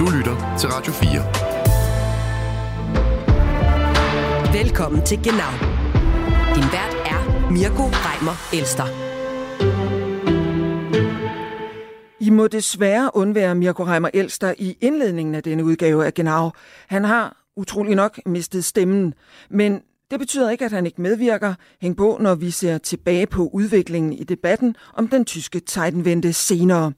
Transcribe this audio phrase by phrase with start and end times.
[0.00, 0.92] Du lytter til Radio
[4.52, 4.62] 4.
[4.62, 5.52] Velkommen til Genau.
[6.54, 8.86] Din vært er Mirko Reimer Elster.
[12.20, 16.50] I må desværre undvære Mirko Reimer Elster i indledningen af denne udgave af Genau.
[16.88, 19.14] Han har utrolig nok mistet stemmen,
[19.50, 19.80] men
[20.10, 21.54] det betyder ikke, at han ikke medvirker.
[21.80, 26.92] Hæng på, når vi ser tilbage på udviklingen i debatten om den tyske Zeitenwende senere.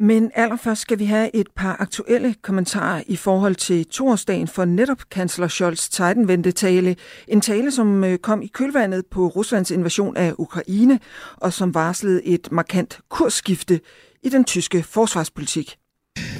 [0.00, 4.98] Men allerførst skal vi have et par aktuelle kommentarer i forhold til torsdagen for netop
[5.10, 6.96] kansler Scholz Zeitenwende-tale.
[7.28, 10.98] En tale, som øh, kom i kølvandet på Ruslands invasion af Ukraine,
[11.36, 13.80] og som varslede et markant kursskifte
[14.22, 15.76] i den tyske forsvarspolitik.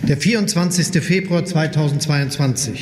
[0.09, 1.03] Der 24.
[1.03, 2.77] Februar 2022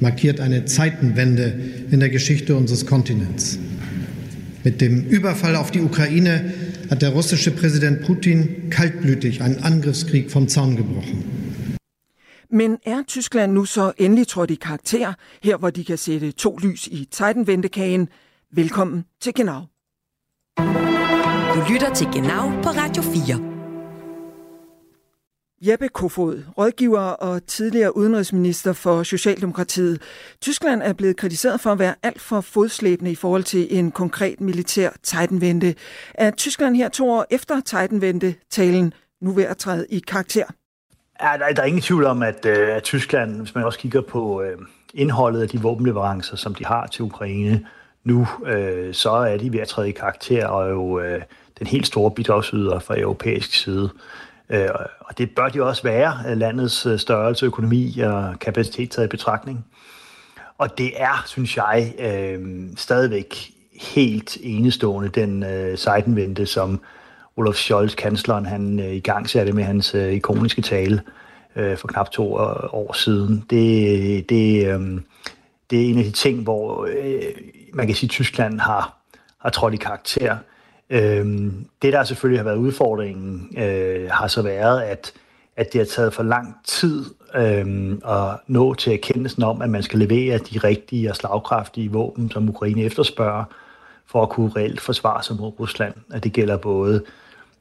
[0.00, 3.58] markiert eine Zeitenwende in der Geschichte unseres Kontinents.
[4.64, 6.52] Mit dem Überfall auf die Ukraine
[6.90, 11.24] hat der russische Präsident Putin kaltblütig einen Angriffskrieg vom Zaun gebrochen.
[12.52, 16.56] Men er Tyskland nu så endelig trådt i karakter, her hvor de kan sætte to
[16.56, 18.08] lys i Zeitenwendekagen?
[18.52, 19.60] Velkommen til Genau.
[21.54, 23.49] Du lytter til Genau på Radio 4.
[25.62, 30.02] Jeppe Kofod, rådgiver og tidligere udenrigsminister for Socialdemokratiet.
[30.40, 34.40] Tyskland er blevet kritiseret for at være alt for fodslæbende i forhold til en konkret
[34.40, 35.74] militær Titanvente.
[36.14, 40.44] Er Tyskland her to år efter Titanvente-talen nu ved at træde i karakter?
[41.22, 43.78] Ja, der, er, der er ingen tvivl om, at, øh, at Tyskland, hvis man også
[43.78, 44.58] kigger på øh,
[44.94, 47.66] indholdet af de våbenleverancer, som de har til Ukraine
[48.04, 51.22] nu, øh, så er de ved at træde i karakter, og jo øh,
[51.58, 53.90] den helt store bidragsyder fra europæisk side.
[54.50, 54.68] Øh,
[55.00, 59.10] og det bør de også være, øh, landets øh, størrelse, økonomi og kapacitet taget i
[59.10, 59.66] betragtning.
[60.58, 63.50] Og det er, synes jeg, øh, stadigvæk
[63.94, 66.80] helt enestående, den øh, sejtenvente, som
[67.36, 71.02] Olaf Scholz, kansleren, han øh, i gang satte med hans øh, ikoniske tale
[71.56, 73.44] øh, for knap to øh, år siden.
[73.50, 75.00] Det, det, øh,
[75.70, 77.22] det er en af de ting, hvor øh,
[77.72, 78.96] man kan sige, at Tyskland har,
[79.38, 80.36] har trådt i karakter.
[80.90, 85.12] Øhm, det, der selvfølgelig har været udfordringen, øh, har så været, at,
[85.56, 89.82] at det har taget for lang tid øh, at nå til erkendelsen om, at man
[89.82, 93.44] skal levere de rigtige og slagkraftige våben, som Ukraine efterspørger,
[94.06, 95.94] for at kunne reelt forsvare sig mod Rusland.
[96.12, 97.02] At det gælder både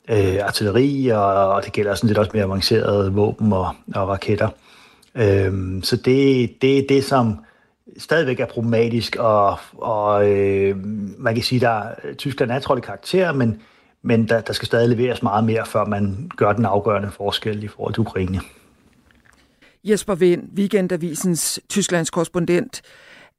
[0.10, 4.50] øh, artilleri, og, og det gælder sådan lidt også mere avancerede våben og, og raketter.
[5.16, 7.40] Øhm, så det, det er det, som
[7.98, 10.76] stadigvæk er problematisk, og, og øh,
[11.18, 13.62] man kan sige, at Tyskland er trådt i karakter, men,
[14.02, 17.68] men der, der skal stadig leveres meget mere, før man gør den afgørende forskel i
[17.68, 18.40] forhold til Ukraine.
[19.84, 22.82] Jesper Vind, Weekendavisens Tysklands korrespondent.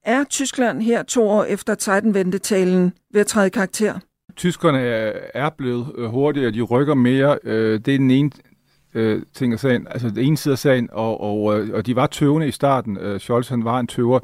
[0.04, 3.98] Er Tyskland her to år efter Zeitenwende-talen ved at træde i karakter?
[4.36, 4.80] Tyskerne
[5.34, 7.38] er blevet øh, hurtigere, de rykker mere.
[7.44, 8.30] Øh, det er den ene
[8.94, 11.96] øh, ting af sagen, altså den ene side af sagen, og, og, øh, og de
[11.96, 12.96] var tøvende i starten.
[12.96, 14.20] Øh, Scholz han var en tøver.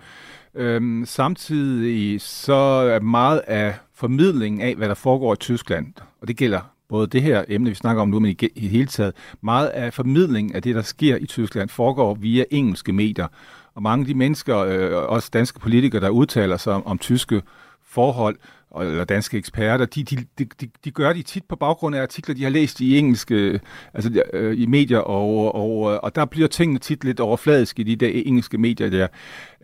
[0.54, 5.86] Øhm, samtidig så er meget af formidlingen af, hvad der foregår i Tyskland,
[6.20, 8.86] og det gælder både det her emne, vi snakker om nu, men i, i hele
[8.86, 13.26] taget, meget af formidlingen af det, der sker i Tyskland, foregår via engelske medier.
[13.74, 17.42] Og mange af de mennesker, øh, også danske politikere, der udtaler sig om, om tyske
[17.84, 18.36] forhold,
[18.82, 22.42] eller danske eksperter, de, de, de, de, gør de tit på baggrund af artikler, de
[22.42, 23.60] har læst i engelske,
[23.94, 27.96] altså øh, i medier, og, og, og der bliver tingene tit lidt overfladiske i de
[27.96, 29.06] der engelske medier der.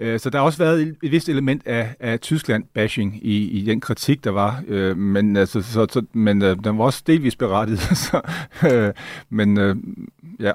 [0.00, 3.80] Øh, så der har også været et, vist element af, af Tyskland-bashing i, i den
[3.80, 7.80] kritik, der var, øh, men, altså, så, så, men øh, den var også delvis berettiget.
[8.10, 8.20] så,
[8.72, 8.92] øh,
[9.30, 9.76] men øh,
[10.40, 10.52] ja.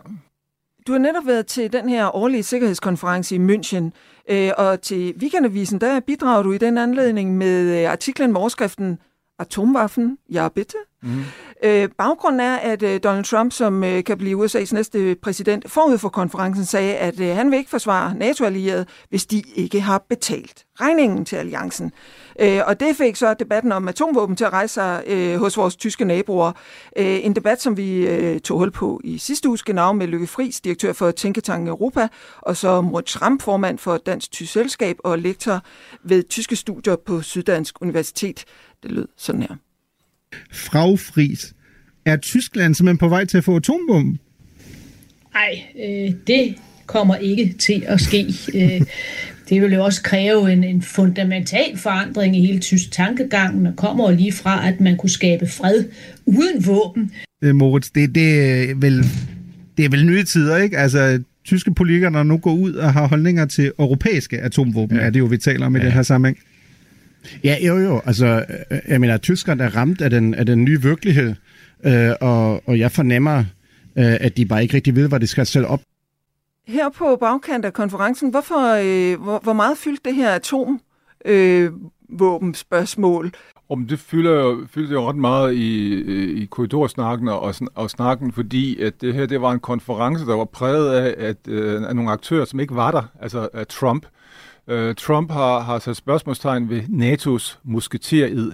[0.88, 3.92] Du har netop været til den her årlige sikkerhedskonference i München,
[4.30, 9.00] øh, og til Weekendavisen, der bidrager du i den anledning med øh, artiklen med overskriften
[9.40, 10.78] Atomwaffen, ja bitte.
[11.04, 11.24] Mm.
[11.64, 15.98] Øh, baggrunden er, at øh, Donald Trump, som øh, kan blive USA's næste præsident, forud
[15.98, 20.66] for konferencen sagde, at øh, han vil ikke forsvare NATO-allierede, hvis de ikke har betalt
[20.82, 21.92] regningen til alliancen.
[22.40, 25.76] Øh, og det fik så debatten om atomvåben til at rejse sig øh, hos vores
[25.76, 26.52] tyske naboer.
[26.98, 30.28] Øh, en debat, som vi øh, tog hul på i sidste uge, genau med Lykke
[30.28, 32.08] Friis, direktør for Tænketanken Europa,
[32.42, 35.62] og så Moritz Schramm, formand for Dansk Tysk Selskab og lektor
[36.04, 38.46] ved tyske studier på Syddansk Universitet.
[38.84, 39.56] Det lød sådan her.
[40.52, 41.54] Frau Friis,
[42.06, 44.20] er Tyskland simpelthen på vej til at få atombomben?
[45.34, 48.34] Nej, øh, det kommer ikke til at ske.
[48.54, 48.82] Øh,
[49.50, 54.12] det vil jo også kræve en, en fundamental forandring i hele tysk tankegangen, og kommer
[54.12, 55.84] lige fra, at man kunne skabe fred
[56.26, 57.12] uden våben.
[57.42, 59.06] Øh, Moritz, det, det, er vel,
[59.78, 60.78] det er vel nye tider, ikke?
[60.78, 65.04] Altså, tyske politikere, der nu går ud og har holdninger til europæiske atomvåben, ja.
[65.04, 65.86] er det jo, vi taler om i ja.
[65.86, 66.40] det her sammenhæng.
[67.44, 68.02] Ja, jo jo.
[68.06, 71.36] Altså, øh, jeg mener, Tyskland er ramt af den, af den nye virkelighed,
[71.86, 73.38] øh, og, og jeg fornemmer,
[73.98, 75.82] øh, at de bare ikke rigtig ved, hvad de skal sætte op
[76.68, 80.82] her på bagkant af konferencen, hvorfor, øh, hvor, hvor meget fyldte det her atom
[81.26, 81.72] øh,
[82.10, 83.32] våbenspørgsmål?
[83.70, 86.02] Om det fylder jo, fylder jo ret meget i,
[86.42, 90.46] i korridorsnakken og, og snakken, fordi at det her det var en konference, der var
[90.46, 94.06] præget af, at, øh, af nogle aktører, som ikke var der, altså af Trump.
[94.72, 98.52] Uh, Trump har, har sat spørgsmålstegn ved NATO's musketerid.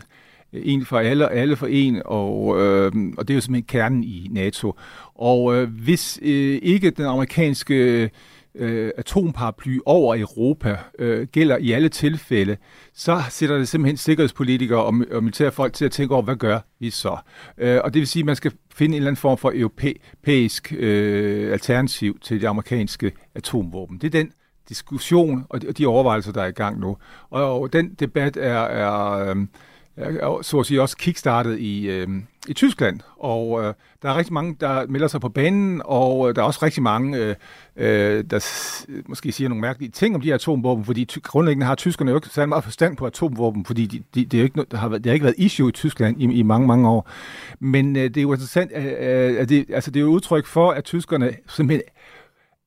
[0.54, 4.28] En for alle, alle for en, og, øh, og det er jo simpelthen kernen i
[4.32, 4.74] NATO.
[5.16, 8.10] Og øh, hvis øh, ikke den amerikanske
[8.56, 12.58] øh, atomparaply over Europa øh, gælder i alle tilfælde,
[12.94, 16.90] så sætter det simpelthen sikkerhedspolitikere og, og militærfolk til at tænke over, hvad gør vi
[16.90, 17.18] så?
[17.58, 20.74] Øh, og det vil sige, at man skal finde en eller anden form for europæisk
[20.78, 23.98] øh, alternativ til det amerikanske atomvåben.
[23.98, 24.32] Det er den
[24.74, 26.98] diskussion og de, og de overvejelser, der er i gang nu.
[27.30, 29.50] Og, og den debat er, er øhm,
[29.98, 32.08] er så at sige også kickstartet i, øh,
[32.48, 36.36] i Tyskland, og øh, der er rigtig mange, der melder sig på banen, og øh,
[36.36, 37.36] der er også rigtig mange, øh,
[37.78, 41.66] øh, der s- måske siger nogle mærkelige ting om de her atomvåben, fordi ty- grundlæggende
[41.66, 44.44] har tyskerne jo ikke særlig meget forstand på atomvåben, fordi de, de, det, er jo
[44.44, 46.90] ikke, der har, været, det har ikke været issue i Tyskland i, i mange, mange
[46.90, 47.10] år.
[47.60, 50.72] Men øh, det er jo interessant, øh, at det, altså, det er jo udtryk for,
[50.72, 51.82] at tyskerne simpelthen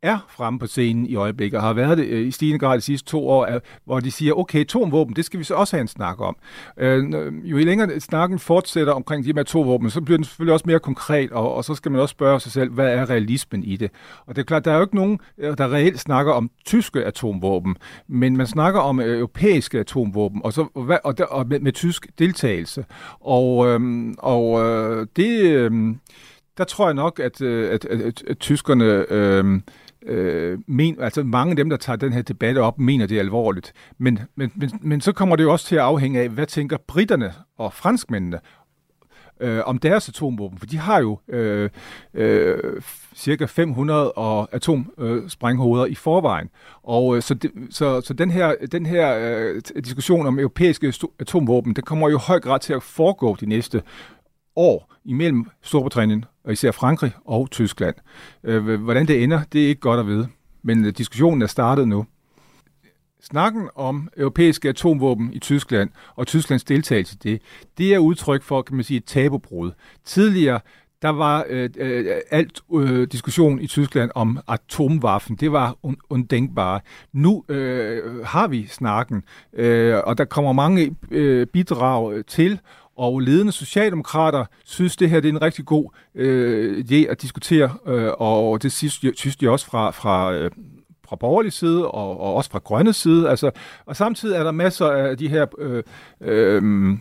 [0.06, 2.82] er fremme på scenen i øjeblikket, og har været det øh, i stigende grad de
[2.82, 5.88] sidste to år, hvor de siger, okay, atomvåben, det skal vi så også have en
[5.88, 6.36] snak om.
[6.78, 7.04] Øh,
[7.44, 11.32] jo længere snakken fortsætter omkring de her atomvåben, så bliver den selvfølgelig også mere konkret,
[11.32, 13.90] og, og så skal man også spørge sig selv, hvad er realismen i det?
[14.26, 17.04] Og det er klart, der er jo ikke nogen, øh, der reelt snakker om tyske
[17.04, 17.76] atomvåben,
[18.08, 21.60] men man snakker om øh, europæiske atomvåben, og, så, og, hvad, og, der, og med,
[21.60, 22.84] med tysk deltagelse.
[23.20, 23.80] Og, øh,
[24.18, 25.42] og øh, det...
[25.42, 25.72] Øh,
[26.58, 29.04] der tror jeg nok, at, at, at, at, at tyskerne...
[29.10, 29.60] Øh,
[30.06, 33.20] øh, men, altså mange af dem, der tager den her debat op, mener det er
[33.20, 33.72] alvorligt.
[33.98, 36.76] Men, men, men, men så kommer det jo også til at afhænge af, hvad tænker
[36.86, 38.40] britterne og franskmændene
[39.40, 41.70] øh, om deres atomvåben, for de har jo øh,
[42.14, 42.82] øh,
[43.14, 46.50] cirka 500 og atomsprænghoveder øh, i forvejen.
[46.82, 51.76] Og øh, så, de, så, så den her, den her øh, diskussion om europæiske atomvåben,
[51.76, 53.82] det kommer jo i høj grad til at foregå de næste
[54.56, 57.94] år imellem Storbritannien og især Frankrig og Tyskland.
[58.44, 60.28] Øh, hvordan det ender, det er ikke godt at vide,
[60.62, 62.06] men øh, diskussionen er startet nu.
[63.22, 67.42] Snakken om europæiske atomvåben i Tyskland og Tysklands deltagelse i det,
[67.78, 69.70] det er udtryk for, kan man sige, et tabubrud.
[70.04, 70.60] Tidligere,
[71.02, 75.36] der var øh, øh, alt øh, diskussion i Tyskland om atomwaffen.
[75.36, 76.80] Det var un- undænkbare.
[77.12, 79.22] Nu øh, har vi snakken,
[79.52, 82.60] øh, og der kommer mange øh, bidrag til,
[82.96, 87.74] og ledende socialdemokrater synes, det her det er en rigtig god øh, idé at diskutere,
[87.86, 90.50] øh, og det synes, de også fra, fra, øh,
[91.08, 93.30] fra borgerlig side og, og også fra grønne side.
[93.30, 93.50] Altså,
[93.86, 95.46] og samtidig er der masser af de her...
[95.58, 95.82] Øh,
[96.20, 96.98] øh,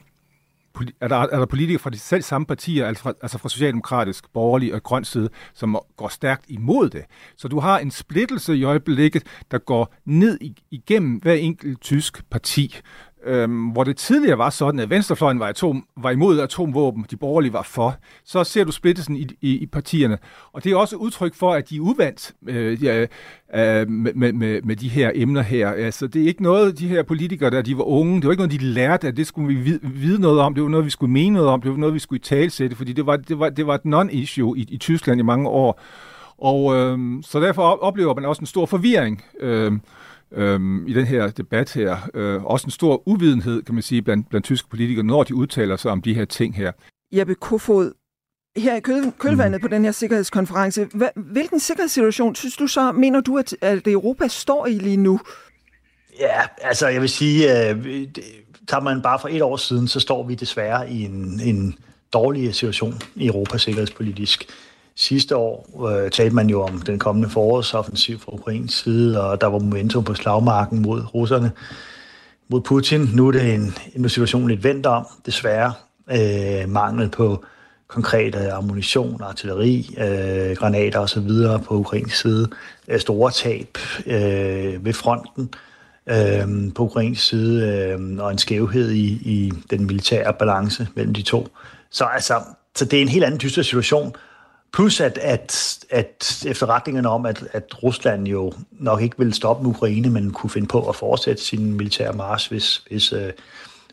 [1.01, 4.33] er der, er der politikere fra de selv samme partier, altså fra, altså fra socialdemokratisk,
[4.33, 7.05] borgerlig og grøn side, som går stærkt imod det.
[7.37, 10.39] Så du har en splittelse i øjeblikket, der går ned
[10.71, 12.79] igennem hver enkelt tysk parti.
[13.25, 17.53] Øhm, hvor det tidligere var sådan, at venstrefløjen var, atom, var imod atomvåben, de borgerlige
[17.53, 17.95] var for,
[18.25, 20.17] så ser du splittelsen i, i, i partierne.
[20.53, 23.01] Og det er også udtryk for, at de er uvandt øh, ja,
[23.55, 25.69] øh, med, med, med de her emner her.
[25.69, 28.43] Altså, det er ikke noget, de her politikere, der de var unge, det var ikke
[28.43, 30.91] noget, de lærte, at det skulle vi vide, vide noget om, det var noget, vi
[30.91, 33.49] skulle mene noget om, det var noget, vi skulle talsætte, fordi det var, det var,
[33.49, 35.81] det var et non-issue i, i Tyskland i mange år.
[36.37, 39.23] Og øh, så derfor oplever man også en stor forvirring.
[39.39, 39.71] Øh,
[40.31, 42.09] øhm, i den her debat her.
[42.13, 45.75] Øh, også en stor uvidenhed, kan man sige, blandt, blandt tyske politikere, når de udtaler
[45.75, 46.71] sig om de her ting her.
[47.11, 47.91] Jeppe Kofod,
[48.57, 49.67] her i køl, kølvandet mm.
[49.69, 54.65] på den her sikkerhedskonference, hvilken sikkerhedssituation synes du så, mener du, at, at Europa står
[54.65, 55.19] i lige nu?
[56.19, 58.23] Ja, altså jeg vil sige, øh, det,
[58.67, 61.75] tager man bare for et år siden, så står vi desværre i en, en
[62.13, 64.45] dårlig situation i Europa sikkerhedspolitisk.
[64.97, 69.47] Sidste år øh, talte man jo om den kommende forårsoffensiv fra Ukrains side, og der
[69.47, 71.51] var momentum på slagmarken mod russerne,
[72.49, 73.09] mod Putin.
[73.13, 75.73] Nu er det en, en situation lidt vendt om, desværre.
[76.11, 77.45] Øh, mangel på
[77.87, 81.29] konkrete ammunition, artilleri, øh, granater osv.
[81.65, 82.47] på ukrainsk side.
[82.87, 85.49] Øh, store tab øh, ved fronten
[86.09, 91.21] øh, på ukrainsk side, øh, og en skævhed i, i den militære balance mellem de
[91.21, 91.47] to.
[91.91, 92.33] Så, altså,
[92.75, 94.15] så det er en helt anden dyster situation,
[94.75, 100.09] Plus at, at, at efterretningerne om, at, at Rusland jo nok ikke vil stoppe Ukraine,
[100.09, 103.31] men kunne finde på at fortsætte sin militære march, hvis, hvis øh,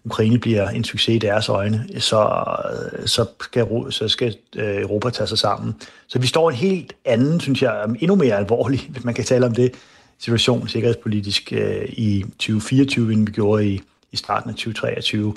[0.05, 5.11] Ukraine bliver en succes i deres øjne, så, øh, så skal, så skal øh, Europa
[5.11, 5.75] tage sig sammen.
[6.07, 9.15] Så vi står i en helt anden, synes jeg, øh, endnu mere alvorlig, hvis man
[9.15, 9.75] kan tale om det,
[10.19, 13.81] situation sikkerhedspolitisk øh, i 2024, end vi gjorde i,
[14.13, 15.35] i starten af 2023.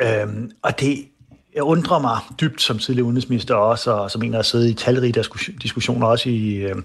[0.00, 1.04] Øhm, og det,
[1.54, 4.74] jeg undrer mig dybt som tidligere udenrigsminister også, og som en, der har siddet i
[4.74, 5.24] talrige
[5.62, 6.84] diskussioner også i, øhm,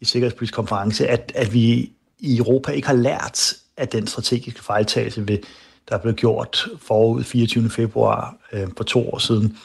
[0.00, 5.28] i Sikkerhedspolitisk Konference, at, at vi i Europa ikke har lært af den strategiske fejltagelse,
[5.28, 5.38] ved,
[5.88, 7.70] der blev gjort forud 24.
[7.70, 9.58] februar øh, for to år siden.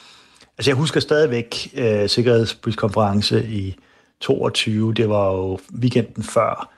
[0.58, 3.76] Altså jeg husker stadigvæk øh, Sikkerhedspolitisk Konference i
[4.20, 6.72] 22, det var jo weekenden før,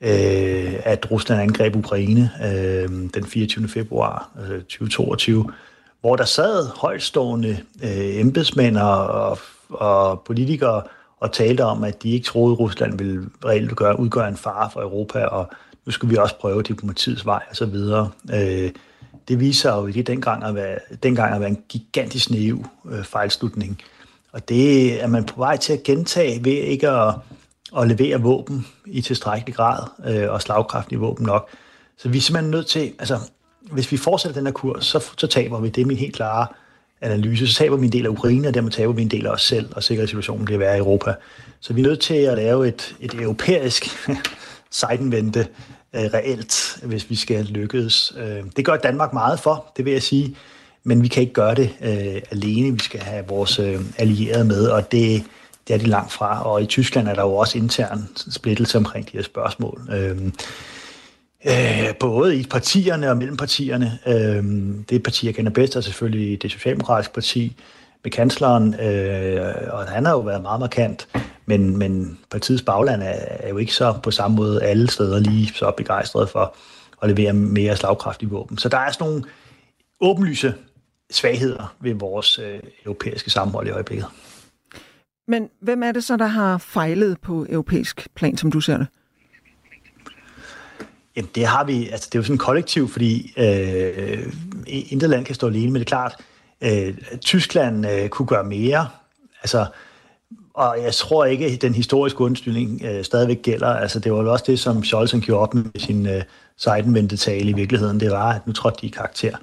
[0.00, 3.68] øh, at Rusland angreb Ukraine øh, den 24.
[3.68, 5.52] februar øh, 2022,
[6.00, 9.38] hvor der sad højtstående øh, embedsmænd og,
[9.70, 10.82] og politikere
[11.20, 14.70] og talte om, at de ikke troede, at Rusland ville reelt gøre, udgøre en fare
[14.70, 15.50] for Europa, og
[15.86, 18.10] nu skulle vi også prøve diplomatiets vej og så videre.
[18.34, 18.70] Øh,
[19.28, 23.82] det viser jo ikke dengang at være, dengang at være en gigantisk naiv øh, fejlslutning.
[24.32, 27.14] Og det er man på vej til at gentage ved ikke at,
[27.78, 31.48] at levere våben i tilstrækkelig grad øh, og slagkraftige våben nok.
[31.98, 33.18] Så vi er simpelthen nødt til, altså
[33.70, 35.68] hvis vi fortsætter den her kurs, så, så taber vi.
[35.68, 36.46] Det er min helt klare
[37.00, 37.46] analyse.
[37.46, 39.42] Så taber vi en del af Ukraine, og dermed taber vi en del af os
[39.42, 41.14] selv, og sikkerhedssituationen bliver værre i Europa.
[41.60, 44.08] Så vi er nødt til at lave et, et europæisk
[44.70, 45.46] sejdenvendte
[45.94, 48.12] øh, reelt, hvis vi skal lykkes.
[48.18, 50.36] Øh, det gør Danmark meget for, det vil jeg sige,
[50.84, 52.72] men vi kan ikke gøre det øh, alene.
[52.72, 55.24] Vi skal have vores øh, allierede med, og det,
[55.68, 56.46] det er de langt fra.
[56.46, 59.88] Og i Tyskland er der jo også intern splittelse omkring de her spørgsmål.
[59.92, 60.16] Øh,
[61.46, 63.98] Øh, både i partierne og mellem partierne.
[64.06, 64.44] Øh,
[64.90, 67.56] det parti, jeg kender bedst, er selvfølgelig det socialdemokratiske parti
[68.04, 71.08] med kansleren, øh, og han har jo været meget markant,
[71.46, 75.46] men, men partiets bagland er, er jo ikke så på samme måde alle steder lige
[75.54, 76.56] så begejstret for
[77.02, 78.58] at levere mere slagkraftige våben.
[78.58, 79.24] Så der er sådan nogle
[80.00, 80.54] åbenlyse
[81.10, 84.06] svagheder ved vores øh, europæiske sammenhold i øjeblikket.
[85.28, 88.86] Men hvem er det så, der har fejlet på europæisk plan, som du ser det?
[91.18, 94.32] Jamen, det har vi, altså det er jo sådan en kollektiv, fordi øh,
[94.66, 96.16] intet land kan stå alene, men det er klart,
[96.60, 98.88] øh, Tyskland øh, kunne gøre mere,
[99.42, 99.66] altså,
[100.54, 103.68] og jeg tror ikke, at den historiske undskyldning øh, stadigvæk gælder.
[103.68, 106.22] Altså, det var jo også det, som Scholz gjorde op med sin øh,
[106.56, 108.00] sejdenvendte tale i virkeligheden.
[108.00, 109.36] Det var, at nu trådte de i karakter.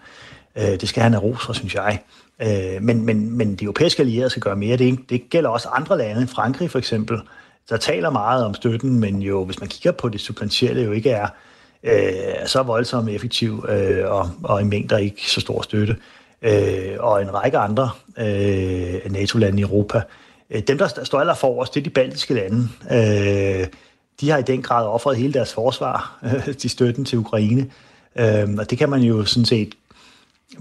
[0.55, 1.99] Øh, det skal han have ros for, synes jeg.
[2.41, 4.77] Øh, men, men, men de europæiske allierede skal gøre mere.
[4.77, 7.19] Det, det gælder også andre lande, Frankrig for eksempel,
[7.69, 11.09] der taler meget om støtten, men jo, hvis man kigger på det substantielle, jo ikke
[11.09, 11.27] er
[11.85, 15.95] øh, så voldsomt effektiv øh, og, og i mængder ikke så stor støtte.
[16.41, 20.01] Øh, og en række andre øh, NATO-lande i Europa.
[20.49, 22.69] Øh, dem, der står aller forrest, det er de baltiske lande.
[22.91, 23.67] Øh,
[24.21, 27.69] de har i den grad offret hele deres forsvar øh, til støtten til Ukraine.
[28.15, 29.75] Øh, og det kan man jo sådan set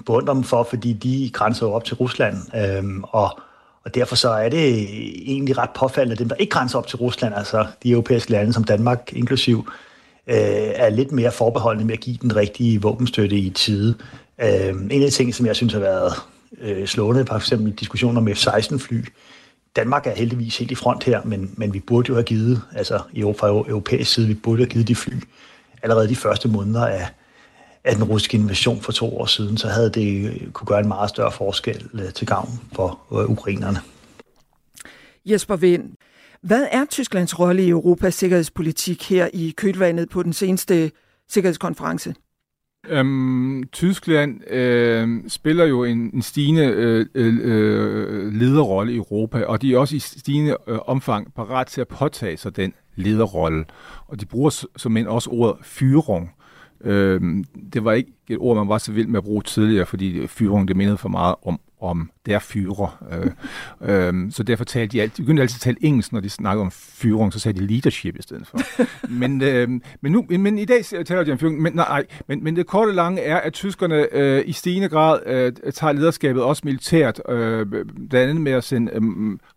[0.07, 2.37] beundre dem for, fordi de grænser op til Rusland.
[2.57, 3.39] Øh, og,
[3.85, 4.89] og derfor så er det
[5.31, 8.53] egentlig ret påfaldende, at dem, der ikke grænser op til Rusland, altså de europæiske lande
[8.53, 9.84] som Danmark inklusiv, øh,
[10.27, 10.37] Øh,
[10.75, 13.95] er lidt mere forbeholdende med at give den rigtige våbenstøtte i tide.
[14.41, 16.13] Øh, en af de ting, som jeg synes har været
[16.61, 19.05] øh, slående, for eksempel diskussioner om F-16-fly.
[19.77, 22.99] Danmark er heldigvis helt i front her, men, men vi burde jo have givet, altså
[23.39, 25.13] fra europæisk side, vi burde have givet de fly
[25.85, 27.09] allerede de første måneder af,
[27.85, 30.89] af den russiske invasion for to år siden, så havde det øh, kunne gøre en
[30.89, 33.81] meget større forskel øh, til gavn for ukrainerne.
[35.25, 35.93] Jesper Vind,
[36.45, 40.91] hvad er Tysklands rolle i Europas sikkerhedspolitik her i kølvandet på den seneste
[41.29, 42.15] sikkerhedskonference?
[42.89, 49.63] Øhm, Tyskland øh, spiller jo en, en stigende øh, øh, øh, lederrolle i Europa, og
[49.63, 53.65] de er også i stigende øh, omfang parat til at påtage sig den lederrolle.
[54.07, 56.31] Og de bruger som en også ordet fyrung.
[56.85, 57.21] Øh,
[57.73, 60.69] det var ikke et ord, man var så vild med at bruge tidligere, fordi fyrung
[60.69, 63.05] det mindede for meget om om der fyrer.
[63.13, 66.31] Øh, øh, så derfor talte de, altid, de begyndte altid at tale engelsk, når de
[66.31, 68.59] snakkede om fyring, så sagde de leadership i stedet for.
[69.21, 69.69] men, øh,
[70.01, 71.63] men, nu, men i dag taler de om fyring.
[71.63, 75.53] Men, nej, men, men det korte lange er, at tyskerne øh, i stigende grad øh,
[75.73, 79.03] tager lederskabet også militært, øh, blandt andet med at sende øh,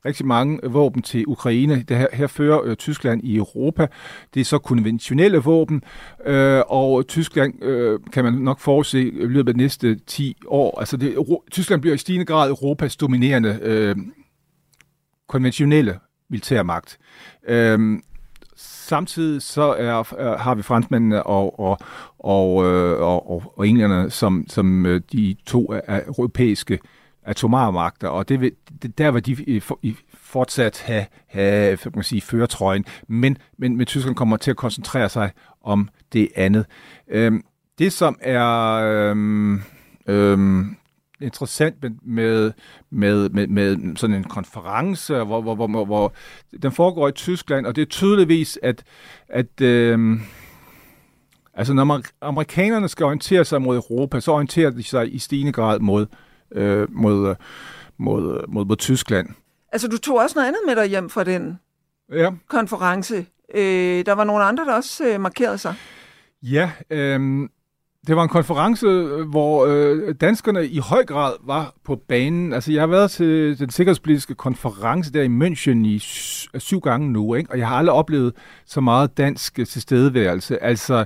[0.06, 1.84] rigtig mange våben til Ukraine.
[1.90, 3.88] Det her, her fører øh, Tyskland i Europa.
[4.34, 5.84] Det er så konventionelle våben,
[6.26, 10.80] øh, og Tyskland øh, kan man nok forudse i løbet af de næste 10 år.
[10.80, 11.18] Altså det,
[11.52, 13.96] Tyskland bliver i stigende grad Europas dominerende øh,
[15.28, 16.00] konventionelle
[16.30, 16.98] militærmagt.
[17.48, 18.00] Øh,
[18.56, 21.78] samtidig så er, er, har vi franskmændene og, og,
[22.20, 25.74] og, øh, og, og, og englænderne som, som øh, de to
[26.08, 26.80] europæiske
[27.28, 32.22] atomarmagter, og det vil, det, der vil de i, i fortsat have, have man sige,
[32.22, 35.32] føretrøjen, men, men, men Tyskland kommer til at koncentrere sig
[35.64, 36.66] om det andet.
[37.08, 37.44] Øhm,
[37.80, 39.62] det, som er øhm,
[40.08, 40.76] øhm,
[41.22, 42.52] interessant med,
[42.90, 46.14] med, med, med sådan en konference, hvor, hvor, hvor, hvor
[46.62, 48.84] den foregår i Tyskland, og det er tydeligvis, at,
[49.30, 50.20] at øh,
[51.54, 55.80] altså når amerikanerne skal orientere sig mod Europa, så orienterer de sig i stigende grad
[55.80, 56.06] mod,
[56.52, 57.36] øh, mod,
[57.98, 59.30] mod, mod, mod Tyskland.
[59.72, 61.60] Altså, du tog også noget andet med dig hjem fra den
[62.12, 62.32] Ja.
[62.48, 63.26] konference.
[63.56, 65.76] Øh, der var nogle andre, der også øh, markerede sig.
[66.44, 67.50] Ja, øh,
[68.08, 72.54] det var en konference, øh, hvor øh, danskerne i høj grad var på banen.
[72.54, 76.00] Altså, jeg har været til den sikkerhedspolitiske konference der i München i
[76.60, 77.52] syv gange nu, ikke?
[77.52, 78.34] og jeg har aldrig oplevet
[78.66, 80.64] så meget dansk øh, tilstedeværelse.
[80.64, 81.06] Altså,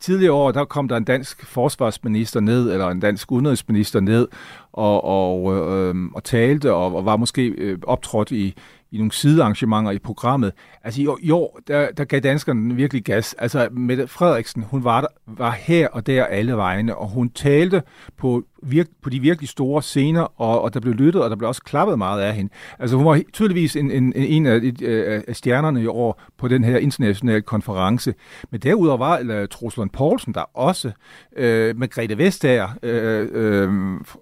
[0.00, 4.28] tidligere år, der kom der en dansk forsvarsminister ned, eller en dansk udenrigsminister ned,
[4.72, 8.54] og, og, øh, øhm, og talte, og, og var måske øh, optrådt i,
[8.92, 10.52] i nogle sidearrangementer i programmet.
[10.84, 13.34] Altså i år, i år der, der gav danskerne virkelig gas.
[13.38, 17.82] Altså Mette Frederiksen, hun var, der, var her og der alle vegne, og hun talte
[18.18, 21.48] på virk, på de virkelig store scener, og, og der blev lyttet, og der blev
[21.48, 22.52] også klappet meget af hende.
[22.78, 26.64] Altså hun var tydeligvis en, en, en af, øh, af stjernerne i år på den
[26.64, 28.14] her internationale konference.
[28.50, 30.92] Men derudover var eller, Truslund Poulsen der også.
[31.36, 33.68] Øh, Margrethe Vestager øh, øh,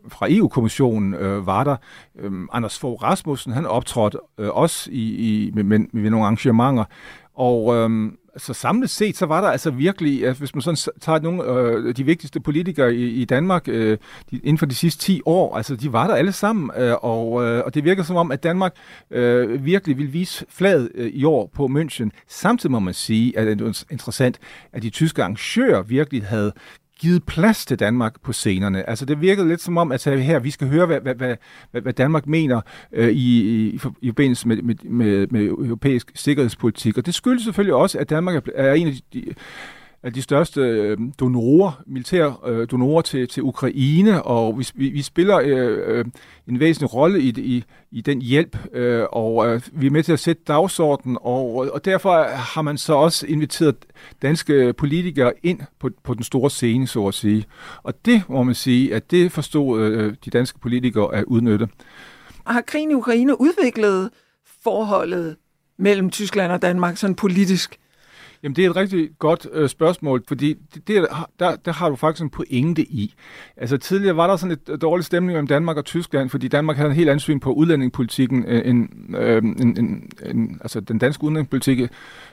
[0.09, 1.76] fra EU-kommissionen øh, var der.
[2.18, 6.85] Øh, Anders Fogh Rasmussen, han optrådte øh, også i, i, med, med, med nogle arrangementer.
[7.35, 11.19] Og øhm, så samlet set, så var der altså virkelig, at hvis man sådan tager
[11.19, 13.99] nogle øh, de vigtigste politikere i, i Danmark øh,
[14.31, 17.45] de, inden for de sidste 10 år, altså de var der alle sammen, øh, og,
[17.45, 18.75] øh, og det virker som om, at Danmark
[19.11, 22.09] øh, virkelig vil vise flaget øh, i år på München.
[22.29, 24.39] Samtidig må man sige, at det er interessant,
[24.73, 26.53] at de tyske arrangører virkelig havde
[27.05, 28.89] givet plads til Danmark på scenerne.
[28.89, 31.93] Altså det virkede lidt som om, at her vi skal høre, hvad, hvad, hvad, hvad
[31.93, 32.61] Danmark mener
[32.93, 36.99] øh, i, i, i forbindelse med, med, med, med europæisk sikkerhedspolitik.
[36.99, 39.35] Og det skyldes selvfølgelig også, at Danmark er en af de, de
[40.11, 45.41] de største øh, donorer, militære øh, donorer til, til Ukraine, og vi, vi, vi spiller
[45.45, 46.05] øh, øh,
[46.49, 50.13] en væsentlig rolle i, i, i den hjælp, øh, og øh, vi er med til
[50.13, 53.77] at sætte dagsordenen, og, og derfor har man så også inviteret
[54.23, 57.45] danske politikere ind på, på den store scene, så at sige.
[57.83, 61.69] Og det må man sige, at det forstod øh, de danske politikere at udnytte.
[62.47, 64.11] Har krigen i Ukraine udviklet
[64.65, 65.37] forholdet
[65.79, 67.79] mellem Tyskland og Danmark sådan politisk?
[68.45, 71.07] Jamen, det er et rigtig godt øh, spørgsmål, fordi det, det,
[71.40, 73.14] der, der har du faktisk en pointe i.
[73.57, 76.77] Altså, tidligere var der sådan et øh, dårlig stemning mellem Danmark og Tyskland, fordi Danmark
[76.77, 81.25] havde en helt anden syn på udlændingepolitikken øh, end, øh, end, end, altså den danske
[81.25, 81.81] udlændingepolitik.
[81.81, 81.88] Øh,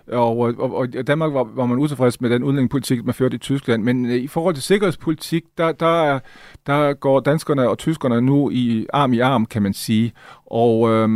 [0.07, 3.83] og, og, og Danmark var, var man utilfreds med den udlændingepolitik, man førte i Tyskland.
[3.83, 6.19] Men øh, i forhold til sikkerhedspolitik, der, der, er,
[6.67, 10.11] der går danskerne og tyskerne nu i arm i arm, kan man sige.
[10.45, 11.09] Og, øh,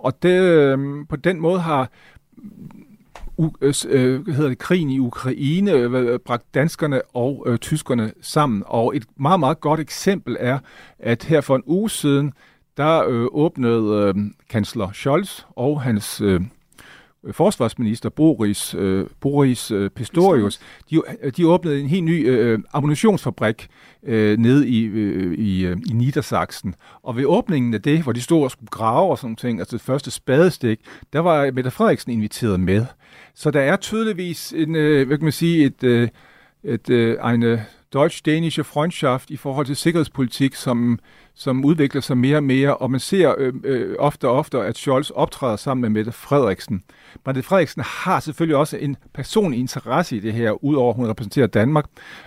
[0.00, 1.90] og det, øh, på den måde har
[3.40, 8.12] Øh, øh, hvad hedder det, krigen i Ukraine øh, øh bragt danskerne og øh, tyskerne
[8.20, 8.62] sammen.
[8.66, 10.58] Og et meget, meget godt eksempel er,
[10.98, 12.32] at her for en uge siden,
[12.76, 16.40] der øh, åbnede øh, kansler Scholz og hans øh,
[17.32, 23.68] forsvarsminister Boris, øh, Boris øh, Pistorius, de, øh, de åbnede en helt ny øh, ammunitionsfabrik
[24.02, 26.74] øh, nede i, øh, i, øh, i Niedersachsen.
[27.02, 29.76] Og ved åbningen af det, hvor de stod og skulle grave og sådan ting, altså
[29.76, 30.80] det første spadestik,
[31.12, 32.86] der var Mette Frederiksen inviteret med.
[33.38, 36.08] Så der er tydeligvis en, øh, hvad kan man sige, et, øh,
[36.64, 37.60] et, øh, en øh,
[37.96, 40.98] deutsch-dänische Freundschaft i forhold til sikkerhedspolitik, som,
[41.34, 44.76] som udvikler sig mere og mere, og man ser øh, øh, ofte og ofte, at
[44.76, 46.82] Scholz optræder sammen med Mette Frederiksen.
[47.26, 51.46] Mette Frederiksen har selvfølgelig også en personlig interesse i det her, udover at hun repræsenterer
[51.46, 51.84] Danmark,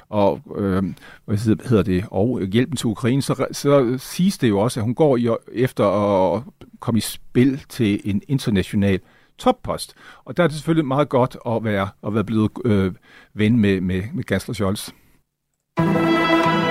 [0.09, 0.83] og, øh,
[1.25, 1.37] hvad
[1.69, 5.17] hedder det, og hjælpen til Ukraine, så, så siges det jo også, at hun går
[5.17, 6.43] i, efter at
[6.79, 8.99] komme i spil til en international
[9.41, 9.93] toppost.
[10.25, 12.93] Og der er det selvfølgelig meget godt at være, at være blevet øh,
[13.33, 14.89] ven med, med, med Gansler Scholz.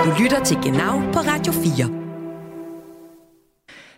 [0.05, 2.01] Du lytter til Genau på Radio 4.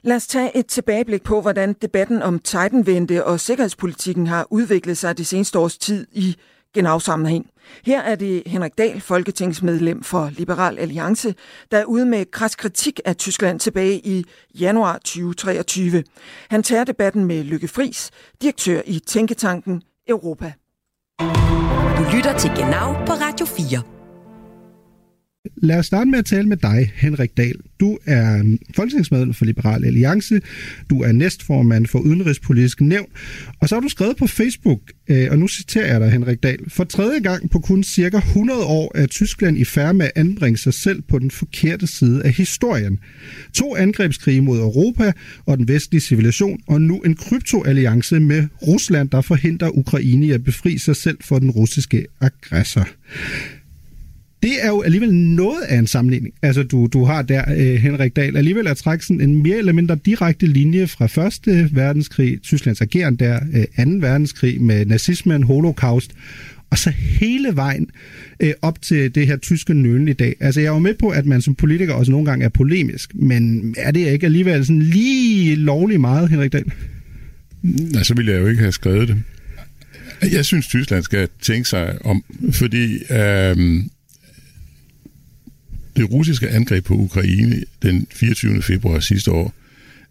[0.01, 5.17] Lad os tage et tilbageblik på, hvordan debatten om Titanvente og sikkerhedspolitikken har udviklet sig
[5.17, 6.35] det seneste års tid i
[6.73, 7.49] Genau-sammenhæng.
[7.85, 11.35] Her er det Henrik Dahl, folketingsmedlem for Liberal Alliance,
[11.71, 14.25] der er ude med kras kritik af Tyskland tilbage i
[14.59, 16.03] januar 2023.
[16.49, 20.53] Han tager debatten med Lykke Fris, direktør i Tænketanken Europa.
[21.97, 24.02] Du lytter til Genau på Radio 4.
[25.55, 27.55] Lad os starte med at tale med dig, Henrik Dahl.
[27.79, 30.41] Du er folketingsmedlem for Liberal Alliance,
[30.89, 33.07] du er næstformand for Udenrigspolitisk Nævn,
[33.61, 36.69] og så har du skrevet på Facebook, øh, og nu citerer jeg dig, Henrik Dahl,
[36.69, 40.57] for tredje gang på kun cirka 100 år er Tyskland i færd med at anbringe
[40.57, 42.99] sig selv på den forkerte side af historien.
[43.53, 45.11] To angrebskrige mod Europa
[45.45, 50.43] og den vestlige civilisation, og nu en kryptoalliance med Rusland, der forhindrer Ukraine i at
[50.43, 52.87] befri sig selv for den russiske aggressor
[54.43, 58.15] det er jo alligevel noget af en sammenligning, altså du, du har der, øh, Henrik
[58.15, 62.81] Dahl, alligevel at trække sådan en mere eller mindre direkte linje fra Første Verdenskrig, Tysklands
[62.81, 63.39] ageren der,
[63.77, 63.91] øh, 2.
[63.99, 66.11] verdenskrig med nazismen, holocaust,
[66.69, 67.89] og så hele vejen
[68.39, 70.35] øh, op til det her tyske nølen i dag.
[70.39, 73.15] Altså jeg er jo med på, at man som politiker også nogle gange er polemisk,
[73.15, 76.71] men er det ikke alligevel sådan lige lovlig meget, Henrik Dahl?
[77.61, 79.17] Nej, så ville jeg jo ikke have skrevet det.
[80.31, 83.83] Jeg synes, Tyskland skal tænke sig om, fordi øh,
[85.95, 88.61] det russiske angreb på Ukraine den 24.
[88.61, 89.53] februar sidste år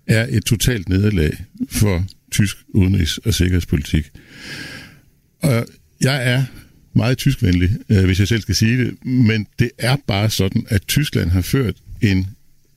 [0.06, 4.10] er et totalt nederlag for tysk udenrigs- og sikkerhedspolitik.
[5.42, 5.66] Og
[6.00, 6.44] jeg er
[6.92, 10.82] meget tyskvenlig, øh, hvis jeg selv skal sige det, men det er bare sådan, at
[10.82, 12.26] Tyskland har ført en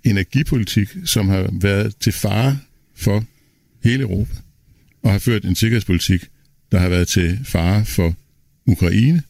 [0.03, 2.59] energipolitik, som har været til fare
[2.95, 3.25] for
[3.83, 4.33] hele Europa,
[5.03, 6.27] og har ført en sikkerhedspolitik,
[6.71, 8.15] der har været til fare for
[8.65, 9.23] Ukraine.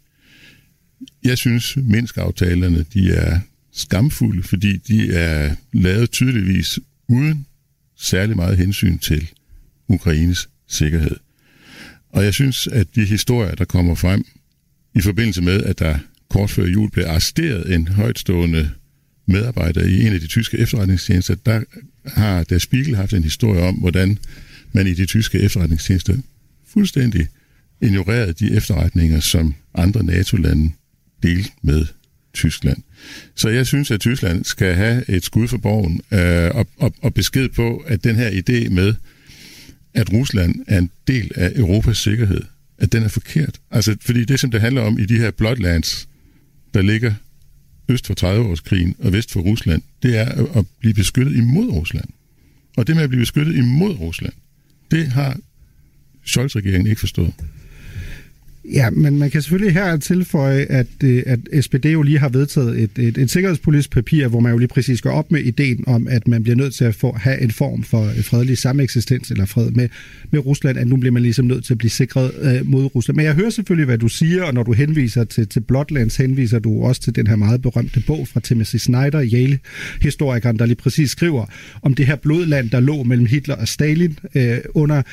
[1.23, 3.39] Jeg synes, Minsk-aftalerne de er
[3.75, 7.45] skamfulde, fordi de er lavet tydeligvis uden
[7.97, 9.29] særlig meget hensyn til
[9.87, 11.15] Ukraines sikkerhed.
[12.09, 14.25] Og jeg synes, at de historier, der kommer frem
[14.95, 15.97] i forbindelse med, at der
[16.29, 18.71] kort før jul blev arresteret en højtstående
[19.27, 21.63] medarbejder i en af de tyske efterretningstjenester, der
[22.05, 24.17] har Der Spiegel haft en historie om, hvordan
[24.73, 26.17] man i de tyske efterretningstjenester
[26.67, 27.27] fuldstændig
[27.81, 30.71] ignorerede de efterretninger, som andre NATO-lande
[31.23, 31.85] delte med
[32.35, 32.77] Tyskland.
[33.35, 37.13] Så jeg synes, at Tyskland skal have et skud for borgen øh, og, og, og
[37.13, 38.93] besked på, at den her idé med,
[39.93, 42.41] at Rusland er en del af Europas sikkerhed,
[42.77, 43.59] at den er forkert.
[43.71, 46.07] Altså, fordi det, som det handler om i de her bloodlands,
[46.73, 47.13] der ligger
[47.89, 52.09] øst for 30-årskrigen og vest for Rusland, det er at blive beskyttet imod Rusland.
[52.77, 54.33] Og det med at blive beskyttet imod Rusland,
[54.91, 55.37] det har
[56.25, 57.33] Scholz-regeringen ikke forstået.
[58.73, 62.79] Ja, men man kan selvfølgelig her tilføje, at, øh, at SPD jo lige har vedtaget
[62.79, 66.07] et, et, et sikkerhedspolitisk papir, hvor man jo lige præcis går op med ideen om,
[66.07, 69.45] at man bliver nødt til at få, have en form for øh, fredelig sameksistens eller
[69.45, 69.89] fred med,
[70.31, 73.15] med Rusland, at nu bliver man ligesom nødt til at blive sikret øh, mod Rusland.
[73.15, 76.59] Men jeg hører selvfølgelig, hvad du siger, og når du henviser til, til Bloodlands, henviser
[76.59, 81.11] du også til den her meget berømte bog fra Timothy Snyder, Yale-historikeren, der lige præcis
[81.11, 81.45] skriver
[81.81, 85.07] om det her blodland, der lå mellem Hitler og Stalin øh, under 2.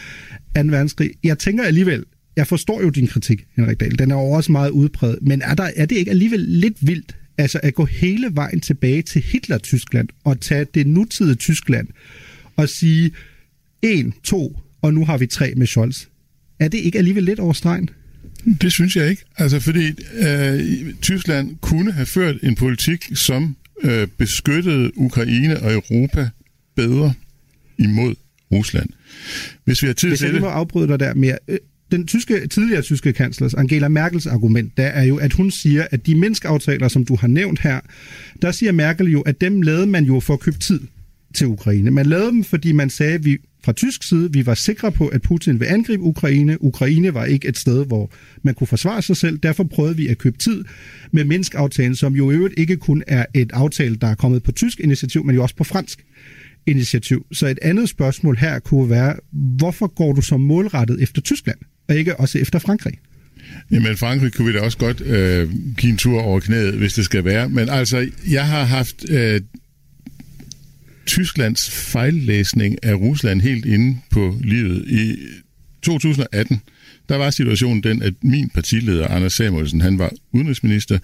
[0.55, 1.11] verdenskrig.
[1.25, 2.05] Jeg tænker alligevel,
[2.37, 3.99] jeg forstår jo din kritik, Henrik Dahl.
[3.99, 5.19] Den er jo også meget udpræget.
[5.23, 9.03] Men er, der, er det ikke alligevel lidt vildt, altså at gå hele vejen tilbage
[9.03, 11.89] til Hitler-Tyskland og tage det nutidige Tyskland
[12.57, 13.11] og sige
[13.83, 16.05] en, to, og nu har vi tre med Scholz.
[16.61, 17.91] Er det ikke alligevel lidt over stregen?
[18.61, 19.23] Det synes jeg ikke.
[19.37, 19.87] Altså, fordi
[20.19, 26.29] øh, Tyskland kunne have ført en politik, som øh, beskyttede Ukraine og Europa
[26.77, 27.15] bedre
[27.79, 28.15] imod
[28.53, 28.89] Rusland.
[29.65, 30.41] Hvis vi har tid Hvis til jeg det...
[30.41, 31.39] må afbryde dig der mere.
[31.93, 36.07] Den tyske, tidligere tyske kanslers, Angela Merkels argument, der er jo, at hun siger, at
[36.07, 37.81] de menneskeaftaler, som du har nævnt her,
[38.43, 40.81] der siger Merkel jo, at dem lavede man jo for at købe tid
[41.35, 41.91] til Ukraine.
[41.91, 45.09] Man lavede dem, fordi man sagde, at vi fra tysk side, vi var sikre på,
[45.09, 46.63] at Putin vil angribe Ukraine.
[46.65, 48.11] Ukraine var ikke et sted, hvor
[48.43, 49.39] man kunne forsvare sig selv.
[49.39, 50.65] Derfor prøvede vi at købe tid
[51.13, 54.53] med Minsk-aftalen, som jo i øvrigt ikke kun er et aftale, der er kommet på
[54.53, 56.05] tysk initiativ, men jo også på fransk
[56.67, 57.27] initiativ.
[57.33, 61.59] Så et andet spørgsmål her kunne være, hvorfor går du så målrettet efter Tyskland?
[61.93, 62.95] Og ikke også efter Frankrig.
[63.71, 67.05] Jamen, Frankrig kunne vi da også godt øh, give en tur over knæet, hvis det
[67.05, 67.49] skal være.
[67.49, 69.41] Men altså, jeg har haft øh,
[71.07, 74.89] Tysklands fejllæsning af Rusland helt inde på livet.
[74.89, 75.17] I
[75.83, 76.61] 2018,
[77.09, 80.99] der var situationen den, at min partileder, Anders Samuelsen, han var udenrigsminister.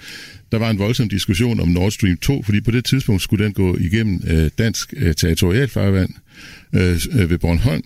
[0.53, 3.53] Der var en voldsom diskussion om Nord Stream 2, fordi på det tidspunkt skulle den
[3.53, 6.11] gå igennem øh, dansk øh, territorialfarvand
[6.73, 7.83] øh, øh, ved Bornholm.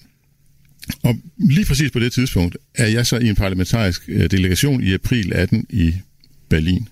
[1.03, 4.95] Og lige præcis på det tidspunkt er jeg så i en parlamentarisk øh, delegation i
[4.95, 5.95] april 18 i
[6.49, 6.89] Berlin.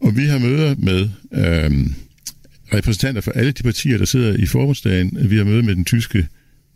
[0.00, 1.86] Og vi har møder med øh,
[2.74, 5.30] repræsentanter for alle de partier, der sidder i forbundsdagen.
[5.30, 6.26] Vi har møder med den tyske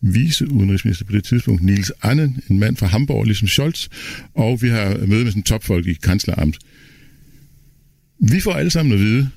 [0.03, 3.89] viceudenrigsminister på det tidspunkt, Niels Annen, en mand fra Hamburg, ligesom Scholz,
[4.35, 6.59] og vi har møde med sådan topfolk i kansleramt.
[8.21, 9.31] Vi får alle sammen at vide,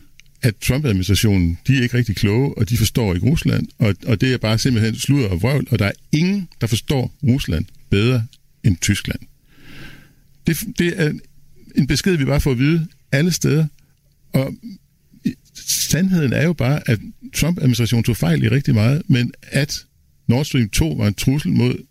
[0.46, 4.34] at Trump-administrationen, de er ikke rigtig kloge, og de forstår ikke Rusland, og, og det
[4.34, 8.26] er bare simpelthen sludder og vrøvl, og der er ingen, der forstår Rusland bedre
[8.64, 9.20] end Tyskland.
[10.48, 11.14] Det, det er
[11.76, 13.68] en besked, vi bare får at vide alle steder,
[14.34, 14.54] og
[15.68, 17.00] sandheden er jo bare, at
[17.36, 19.86] Trump-administrationen tog fejl i rigtig meget, men at
[20.28, 21.86] Nord Stream 2 var en trussel mod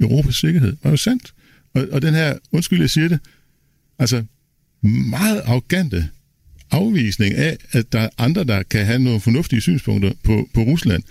[0.00, 1.34] Europas sikkerhed, var jo sandt.
[1.74, 3.20] Og, og den her, undskyld, jeg siger det,
[3.98, 4.24] altså
[5.10, 6.08] meget arrogante
[6.70, 11.02] afvisning af, at der er andre, der kan have nogle fornuftige synspunkter på, på Rusland.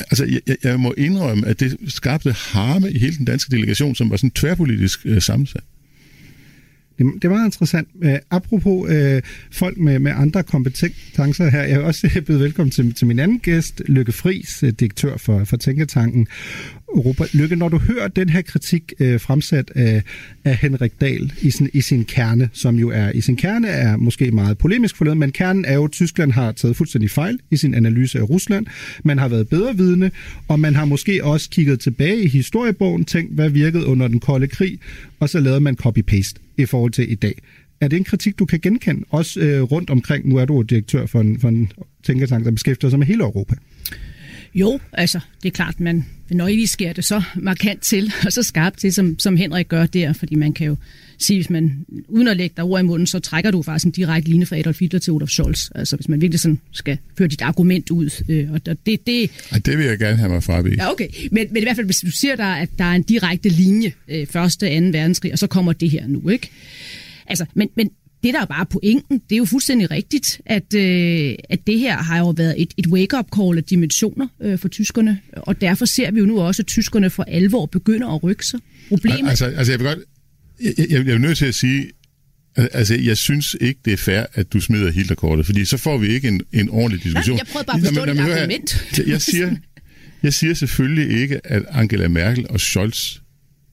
[0.00, 4.10] Altså, jeg, jeg må indrømme, at det skabte harme i hele den danske delegation, som
[4.10, 5.62] var sådan tværpolitisk øh, sammensat.
[6.98, 7.88] Det, det var interessant.
[7.94, 9.22] Uh, apropos uh,
[9.52, 13.38] folk med, med andre kompetencer her, jeg vil også byde velkommen til, til min anden
[13.38, 16.28] gæst, Lykke Friis, øh, direktør for, for Tænketanken.
[16.94, 17.24] Europa.
[17.32, 20.02] Lykke, når du hører den her kritik øh, fremsat af,
[20.44, 23.96] af Henrik Dahl i sin, i sin kerne, som jo er i sin kerne er
[23.96, 27.56] måske meget polemisk forleden, men kernen er jo, at Tyskland har taget fuldstændig fejl i
[27.56, 28.66] sin analyse af Rusland.
[29.04, 30.10] Man har været bedre vidne,
[30.48, 34.46] og man har måske også kigget tilbage i historiebogen, tænkt, hvad virkede under den kolde
[34.46, 34.78] krig,
[35.20, 37.34] og så lavede man copy-paste i forhold til i dag.
[37.80, 41.06] Er det en kritik, du kan genkende, også øh, rundt omkring, nu er du direktør
[41.06, 41.72] for en, for en
[42.06, 43.54] tænketank, der beskæftiger sig med hele Europa?
[44.54, 48.42] Jo, altså, det er klart, man når I sker det så markant til, og så
[48.42, 50.76] skarpt til, som, som Henrik gør der, fordi man kan jo
[51.18, 53.90] sige, hvis man uden at lægge dig ord i munden, så trækker du faktisk en
[53.90, 55.70] direkte linje fra Adolf Hitler til Olaf Scholz.
[55.74, 58.24] Altså hvis man virkelig sådan skal føre dit argument ud.
[58.28, 61.08] Øh, og det, det, Ej, det vil jeg gerne have mig fra Ja, okay.
[61.30, 63.92] Men, men i hvert fald, hvis du siger, der, at der er en direkte linje,
[64.08, 66.50] øh, første anden verdenskrig, og så kommer det her nu, ikke?
[67.26, 67.90] Altså, men, men
[68.24, 71.96] det, der er bare pointen, det er jo fuldstændig rigtigt, at, øh, at det her
[71.96, 76.10] har jo været et, et wake-up call af dimensioner øh, for tyskerne, og derfor ser
[76.10, 78.60] vi jo nu også, at tyskerne for alvor begynder at rykke sig.
[78.88, 79.30] Problemet...
[79.30, 79.98] Altså, altså jeg vil godt...
[80.60, 81.90] Jeg, jeg, jeg er nødt til at sige,
[82.56, 86.08] Altså, jeg synes ikke, det er fair, at du smider Hitlerkortet, fordi så får vi
[86.08, 87.38] ikke en, en ordentlig diskussion.
[87.38, 88.86] Jeg prøver bare at forstå dit argument.
[88.98, 89.56] Jeg, jeg, siger,
[90.22, 93.16] jeg siger selvfølgelig ikke, at Angela Merkel og Scholz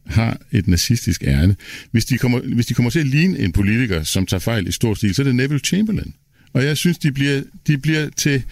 [0.05, 1.55] har et nazistisk ærne.
[1.91, 4.71] Hvis de, kommer, hvis de kommer til at ligne en politiker, som tager fejl i
[4.71, 6.13] stor stil, så er det Neville Chamberlain.
[6.53, 8.43] Og jeg synes, de bliver, de bliver, til,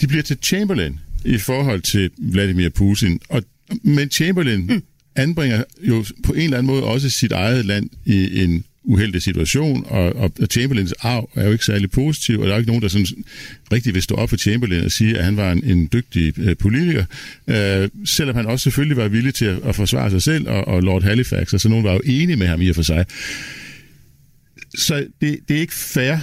[0.00, 3.20] de bliver til Chamberlain i forhold til Vladimir Putin.
[3.28, 3.42] Og,
[3.82, 4.82] men Chamberlain mm.
[5.16, 9.86] anbringer jo på en eller anden måde også sit eget land i en uheldig situation,
[9.88, 12.88] og, og Chamberlains arv er jo ikke særlig positiv, og der er ikke nogen, der
[12.88, 13.06] sådan
[13.72, 16.56] rigtig vil stå op for Chamberlain og sige, at han var en, en dygtig øh,
[16.56, 17.04] politiker,
[17.46, 20.82] øh, selvom han også selvfølgelig var villig til at, at forsvare sig selv, og, og
[20.82, 23.06] Lord Halifax, og så nogen var jo enige med ham i og for sig.
[24.74, 26.16] Så det, det er ikke fair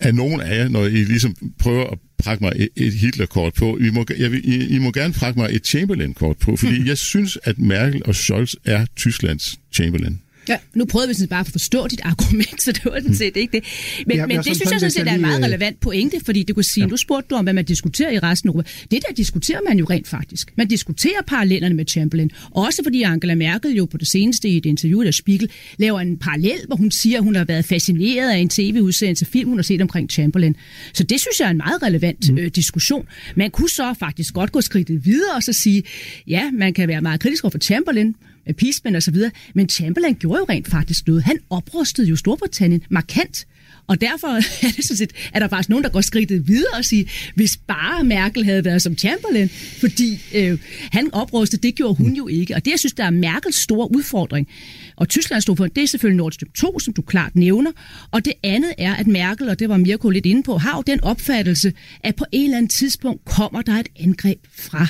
[0.00, 3.78] af nogen af jer, når I ligesom prøver at prakke mig et, et Hitler-kort på.
[3.78, 6.98] I må, jeg vil, I, I må gerne prakke mig et Chamberlain-kort på, fordi jeg
[6.98, 10.20] synes, at Merkel og Scholz er Tysklands Chamberlain.
[10.50, 13.36] Ja, nu prøvede vi sådan bare at forstå dit argument, så det var sådan set
[13.36, 13.64] ikke det.
[14.06, 16.54] Men, ja, men det synes jeg sådan set er en meget relevant pointe, fordi det
[16.54, 16.90] kunne sige, ja.
[16.90, 18.70] nu spurgte du om, hvad man diskuterer i resten af Europa.
[18.90, 20.52] Det der diskuterer man jo rent faktisk.
[20.56, 22.30] Man diskuterer parallellerne med Chamberlain.
[22.50, 26.16] Også fordi Angela Merkel jo på det seneste i et interview der Spiegel laver en
[26.16, 29.62] parallel, hvor hun siger, at hun har været fascineret af en tv-udsendelse, film, hun har
[29.62, 30.56] set omkring Chamberlain.
[30.94, 32.38] Så det synes jeg er en meget relevant mm.
[32.38, 33.06] øh, diskussion.
[33.36, 35.82] Man kunne så faktisk godt gå skridtet videre og så sige,
[36.26, 38.14] ja, man kan være meget kritisk over for Chamberlain,
[38.54, 39.30] Peaceman og så videre.
[39.54, 41.22] Men Chamberlain gjorde jo rent faktisk noget.
[41.22, 43.46] Han oprustede jo Storbritannien markant.
[43.86, 44.28] Og derfor
[44.66, 47.56] er, det sådan set, er der faktisk nogen, der går skridtet videre og siger, hvis
[47.56, 49.48] bare Merkel havde været som Chamberlain,
[49.80, 50.58] fordi øh,
[50.92, 52.54] han oprustede, det gjorde hun jo ikke.
[52.54, 54.48] Og det, jeg synes, der er Merkels store udfordring,
[54.96, 57.70] og Tyskland stod udfordring, det er selvfølgelig Nord Stream 2, som du klart nævner.
[58.10, 60.82] Og det andet er, at Merkel, og det var Mirko lidt inde på, har jo
[60.86, 64.86] den opfattelse, at på et eller andet tidspunkt kommer der et angreb fra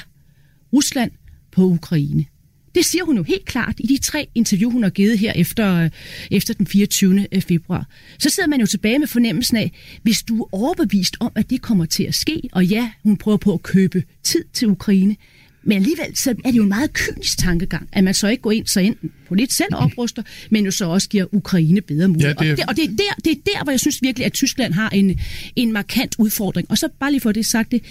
[0.72, 1.10] Rusland
[1.52, 2.24] på Ukraine.
[2.74, 5.88] Det siger hun jo helt klart i de tre interview, hun har givet her efter,
[6.30, 7.26] efter den 24.
[7.32, 7.86] Øh, februar.
[8.18, 11.62] Så sidder man jo tilbage med fornemmelsen af, hvis du er overbevist om, at det
[11.62, 15.16] kommer til at ske, og ja, hun prøver på at købe tid til Ukraine,
[15.62, 18.50] men alligevel så er det jo en meget kynisk tankegang, at man så ikke går
[18.50, 22.44] ind så enten på lidt selv opruster, men jo så også giver Ukraine bedre muligheder.
[22.44, 22.66] Ja, det er...
[22.68, 24.74] Og, det, og det, er der, det er der, hvor jeg synes virkelig, at Tyskland
[24.74, 25.20] har en,
[25.56, 26.70] en markant udfordring.
[26.70, 27.82] Og så bare lige for det sagt det,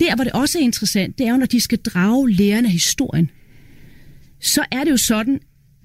[0.00, 2.72] der hvor det også er interessant, det er jo, når de skal drage lærerne af
[2.72, 3.30] historien
[4.40, 5.40] så er det jo sådan,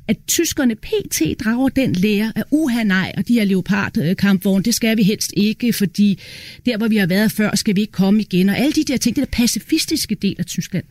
[0.08, 1.22] at tyskerne pt.
[1.44, 5.74] drager den lære af uha nej, og de her leopardkampvogne, det skal vi helst ikke,
[5.74, 6.20] fordi
[6.66, 8.50] der, hvor vi har været før, skal vi ikke komme igen.
[8.50, 10.84] Og alle de der ting, det der pacifistiske del af Tyskland,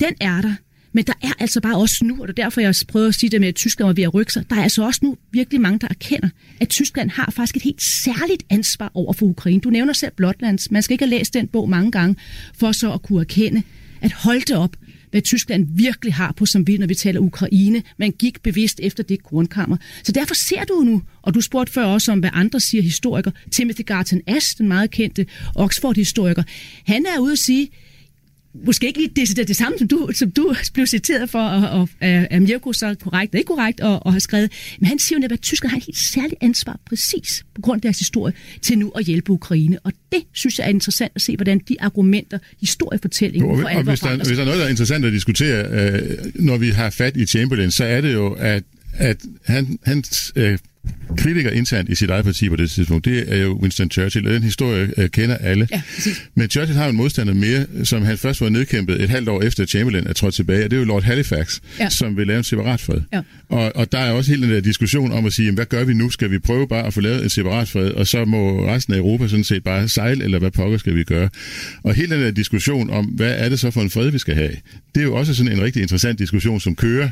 [0.00, 0.54] den er der.
[0.92, 3.30] Men der er altså bare også nu, og det er derfor, jeg prøver at sige
[3.30, 5.60] det med, at Tyskland var ved at rykke sig, der er altså også nu virkelig
[5.60, 6.28] mange, der erkender,
[6.60, 9.60] at Tyskland har faktisk et helt særligt ansvar over for Ukraine.
[9.60, 10.70] Du nævner selv Blotlands.
[10.70, 12.16] Man skal ikke have læst den bog mange gange,
[12.54, 13.62] for så at kunne erkende,
[14.00, 14.76] at holde det op,
[15.14, 17.82] hvad Tyskland virkelig har på som vi, når vi taler Ukraine.
[17.98, 19.76] Man gik bevidst efter det kornkammer.
[20.02, 23.34] Så derfor ser du nu, og du spurgte før også om, hvad andre siger historikere,
[23.50, 26.42] Timothy Garton Ash, den meget kendte Oxford-historiker,
[26.86, 27.68] han er ude at sige,
[28.66, 31.88] måske ikke lige det, det, samme, som du, som du blev citeret for, og, og
[32.00, 34.52] er Mirko så korrekt og ikke korrekt, og, og har skrevet.
[34.78, 37.78] Men han siger jo netop, at tyskerne har et helt særligt ansvar, præcis på grund
[37.78, 39.78] af deres historie, til nu at hjælpe Ukraine.
[39.78, 44.00] Og det synes jeg er interessant at se, hvordan de argumenter, historiefortællingen for alvor hvis
[44.00, 47.16] der, hvis der er noget, der er interessant at diskutere, øh, når vi har fat
[47.16, 48.62] i Chamberlain, så er det jo, at
[48.96, 50.58] at han, hans øh,
[51.18, 54.34] kritiker internt i sit eget parti på det tidspunkt, det er jo Winston Churchill, og
[54.34, 55.68] den historie øh, kender alle.
[55.70, 55.82] Ja,
[56.34, 59.66] Men Churchill har en modstander mere, som han først var nedkæmpet et halvt år efter
[59.66, 61.88] Chamberlain er trådt tilbage, og det er jo Lord Halifax, Ja.
[61.90, 63.00] som vil lave en separat fred.
[63.12, 63.20] Ja.
[63.48, 65.84] Og, og der er også hele den der diskussion om at sige, jamen, hvad gør
[65.84, 66.10] vi nu?
[66.10, 68.98] Skal vi prøve bare at få lavet en separat fred, og så må resten af
[68.98, 71.28] Europa sådan set bare sejle, eller hvad pokker skal vi gøre?
[71.82, 74.34] Og hele den der diskussion om, hvad er det så for en fred, vi skal
[74.34, 74.52] have?
[74.94, 77.08] Det er jo også sådan en rigtig interessant diskussion, som kører,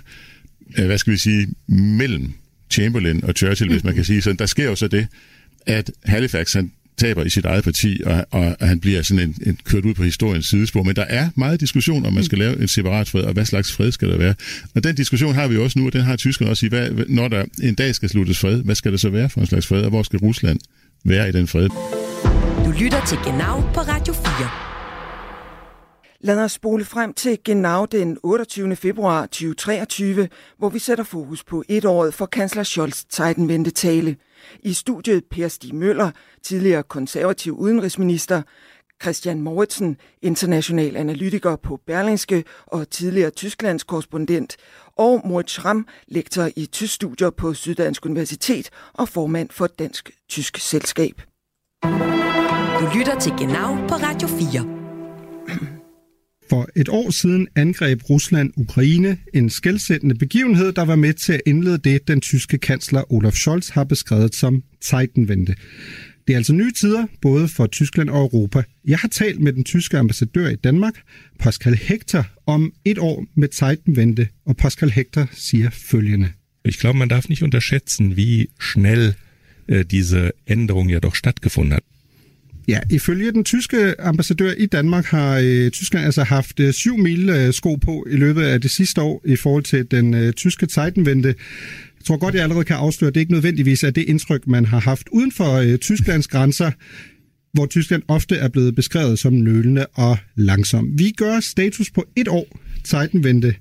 [0.79, 2.33] Øh, hvad skal vi sige, mellem
[2.71, 4.37] Chamberlain og Churchill, hvis man kan sige sådan.
[4.37, 5.07] Der sker jo så det,
[5.67, 9.35] at Halifax han taber i sit eget parti, og, og, og han bliver sådan en,
[9.47, 10.83] en kørt ud på historiens sidespor.
[10.83, 13.73] Men der er meget diskussion, om man skal lave en separat fred, og hvad slags
[13.73, 14.35] fred skal der være.
[14.75, 17.29] Og den diskussion har vi også nu, og den har tyskerne også i, hvad, når
[17.29, 19.83] der en dag skal sluttes fred, hvad skal det så være for en slags fred,
[19.83, 20.59] og hvor skal Rusland
[21.05, 21.69] være i den fred?
[22.65, 24.72] Du lytter til Genau på Radio 4.
[26.25, 28.77] Lad os spole frem til genau den 28.
[28.77, 34.17] februar 2023, hvor vi sætter fokus på et år for kansler Scholz Zeitenwende tale.
[34.63, 36.11] I studiet Per Stig Møller,
[36.43, 38.43] tidligere konservativ udenrigsminister,
[39.03, 44.57] Christian Moritzen, international analytiker på Berlingske og tidligere Tysklands korrespondent,
[44.97, 50.59] og Moritz Schramm, lektor i tysk studier på Syddansk Universitet og formand for Dansk Tysk
[50.59, 51.23] Selskab.
[52.81, 55.82] Du lytter til Genau på Radio 4.
[56.53, 61.41] For et år siden angreb Rusland Ukraine, en skældsættende begivenhed, der var med til at
[61.47, 65.55] indlede det, den tyske kansler Olaf Scholz har beskrevet som Zeitenwende.
[66.27, 68.63] Det er altså nye tider, både for Tyskland og Europa.
[68.85, 70.95] Jeg har talt med den tyske ambassadør i Danmark,
[71.39, 76.29] Pascal Hector, om et år med Zeitenwende, og Pascal Hector siger følgende.
[76.65, 79.15] Ich glaube, man darf nicht unterschätzen, wie schnell
[79.69, 81.92] äh, diese Änderung ja doch stattgefunden hat.
[82.69, 87.29] Ja, ifølge den tyske ambassadør i Danmark har øh, Tyskland altså haft øh, 7 mil
[87.29, 90.67] øh, sko på i løbet af det sidste år i forhold til den øh, tyske
[90.67, 91.29] Zeitenwende.
[91.29, 94.65] Jeg tror godt, jeg allerede kan afsløre, at det ikke nødvendigvis er det indtryk, man
[94.65, 96.71] har haft uden for øh, Tysklands grænser,
[97.53, 100.99] hvor Tyskland ofte er blevet beskrevet som nølende og langsom.
[100.99, 103.55] Vi gør status på et år Zeitenwende.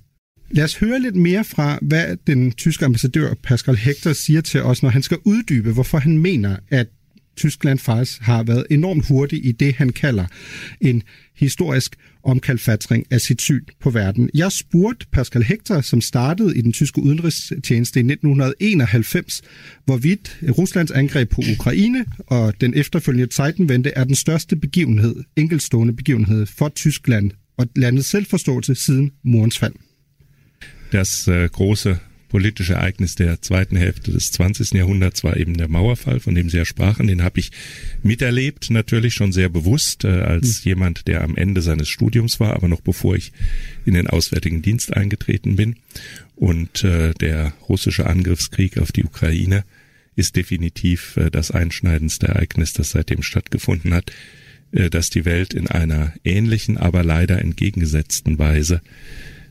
[0.51, 4.83] Lad os høre lidt mere fra, hvad den tyske ambassadør Pascal Hector siger til os,
[4.83, 6.87] når han skal uddybe, hvorfor han mener, at
[7.41, 10.25] Tyskland faktisk har været enormt hurtig i det, han kalder
[10.81, 11.03] en
[11.35, 14.29] historisk omkalfatring af sit syn på verden.
[14.33, 19.41] Jeg spurgte Pascal Hector, som startede i den tyske udenrigstjeneste i 1991,
[19.85, 26.45] hvorvidt Ruslands angreb på Ukraine og den efterfølgende Zeitenwende er den største begivenhed, enkeltstående begivenhed
[26.45, 29.73] for Tyskland og landets selvforståelse siden murens fald.
[30.91, 34.71] Das äh, øh, große politische Ereignis der zweiten Hälfte des 20.
[34.71, 37.07] Jahrhunderts war eben der Mauerfall, von dem Sie ja sprachen.
[37.07, 37.51] Den habe ich
[38.03, 42.69] miterlebt, natürlich schon sehr bewusst, äh, als jemand, der am Ende seines Studiums war, aber
[42.69, 43.33] noch bevor ich
[43.85, 45.75] in den Auswärtigen Dienst eingetreten bin.
[46.37, 49.65] Und äh, der russische Angriffskrieg auf die Ukraine
[50.15, 54.11] ist definitiv äh, das einschneidendste Ereignis, das seitdem stattgefunden hat,
[54.71, 58.81] dass die Welt in einer ähnlichen, aber leider entgegengesetzten Weise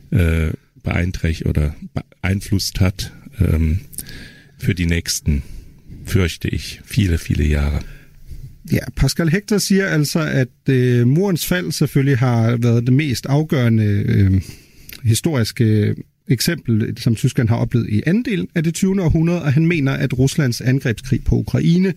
[0.09, 0.49] äh,
[0.83, 3.79] beeinträchtigt oder beeinflusst hat ähm,
[4.57, 5.43] für die nächsten,
[6.05, 7.79] fürchte ich, viele, viele Jahre.
[8.71, 13.83] Ja, Pascal Hector siger altså, at øh, murens fald selvfølgelig har været det mest afgørende
[13.83, 14.41] øh,
[15.03, 15.95] historiske
[16.27, 19.03] eksempel, som Tyskland har oplevet i anden del af det 20.
[19.03, 21.93] århundrede, og han mener, at Ruslands angrebskrig på Ukraine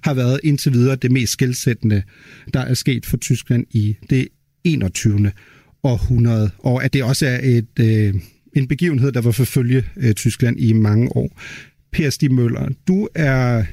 [0.00, 2.02] har været indtil videre det mest skældsættende,
[2.54, 4.28] der er sket for Tyskland i det
[4.64, 5.30] 21
[5.82, 8.14] århundrede, og at det også er et, øh,
[8.56, 11.40] en begivenhed, der var forfølge øh, Tyskland i mange år.
[11.92, 13.64] Per Stig Møller, du er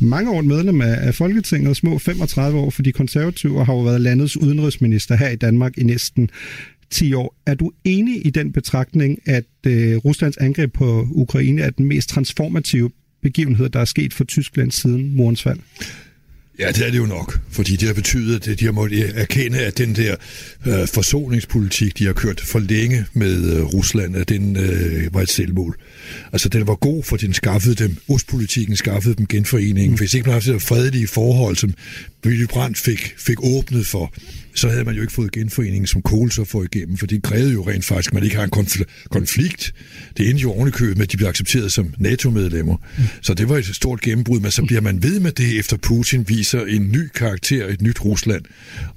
[0.00, 4.00] mange år medlem af, Folketinget, små 35 år for de konservative, og har jo været
[4.00, 6.30] landets udenrigsminister her i Danmark i næsten
[6.90, 7.36] 10 år.
[7.46, 12.08] Er du enig i den betragtning, at øh, Ruslands angreb på Ukraine er den mest
[12.08, 12.90] transformative
[13.22, 15.58] begivenhed, der er sket for Tyskland siden murens fald?
[16.58, 19.58] Ja, det er det jo nok, fordi det har betydet, at de har måttet erkende,
[19.58, 20.16] at den der
[20.66, 25.28] øh, forsoningspolitik, de har kørt for længe med øh, Rusland, at den øh, var et
[25.28, 25.76] selvmål.
[26.32, 29.90] Altså, den var god, for den skaffede dem, Ostpolitikken skaffede dem genforeningen.
[29.90, 29.96] Mm.
[29.96, 31.74] Hvis ikke man havde fredelige forhold, som
[32.24, 34.14] Willy Brandt fik, fik åbnet for,
[34.54, 37.52] så havde man jo ikke fået genforeningen, som Kohl så får igennem, for det krævede
[37.52, 39.74] jo rent faktisk, at man ikke har en konfl- konflikt.
[40.16, 42.76] Det endte jo ovenikøbet med, at de blev accepteret som NATO-medlemmer.
[42.98, 43.04] Mm.
[43.22, 46.28] Så det var et stort gennembrud, men så bliver man ved med det, efter Putin
[46.28, 48.44] viser en ny karakter, et nyt Rusland.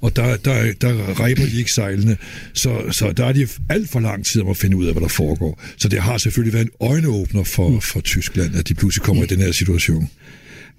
[0.00, 2.16] Og der, der, der ræber de ikke sejlene,
[2.52, 5.02] så, så der er de alt for lang tid om at finde ud af, hvad
[5.02, 5.62] der foregår.
[5.76, 9.26] Så det har selvfølgelig været en øjenåbner for, for Tyskland, at de pludselig kommer i
[9.26, 10.10] den her situation.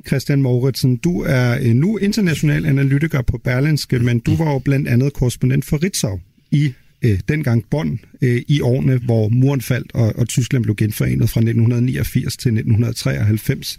[0.07, 4.87] Christian Mauritsen, du er øh, nu international analytiker på Berlinske, men du var jo blandt
[4.87, 6.19] andet korrespondent for Ritzau
[6.51, 11.29] i øh, dengang Bonn øh, i årene, hvor muren faldt og, og Tyskland blev genforenet
[11.29, 13.77] fra 1989 til 1993.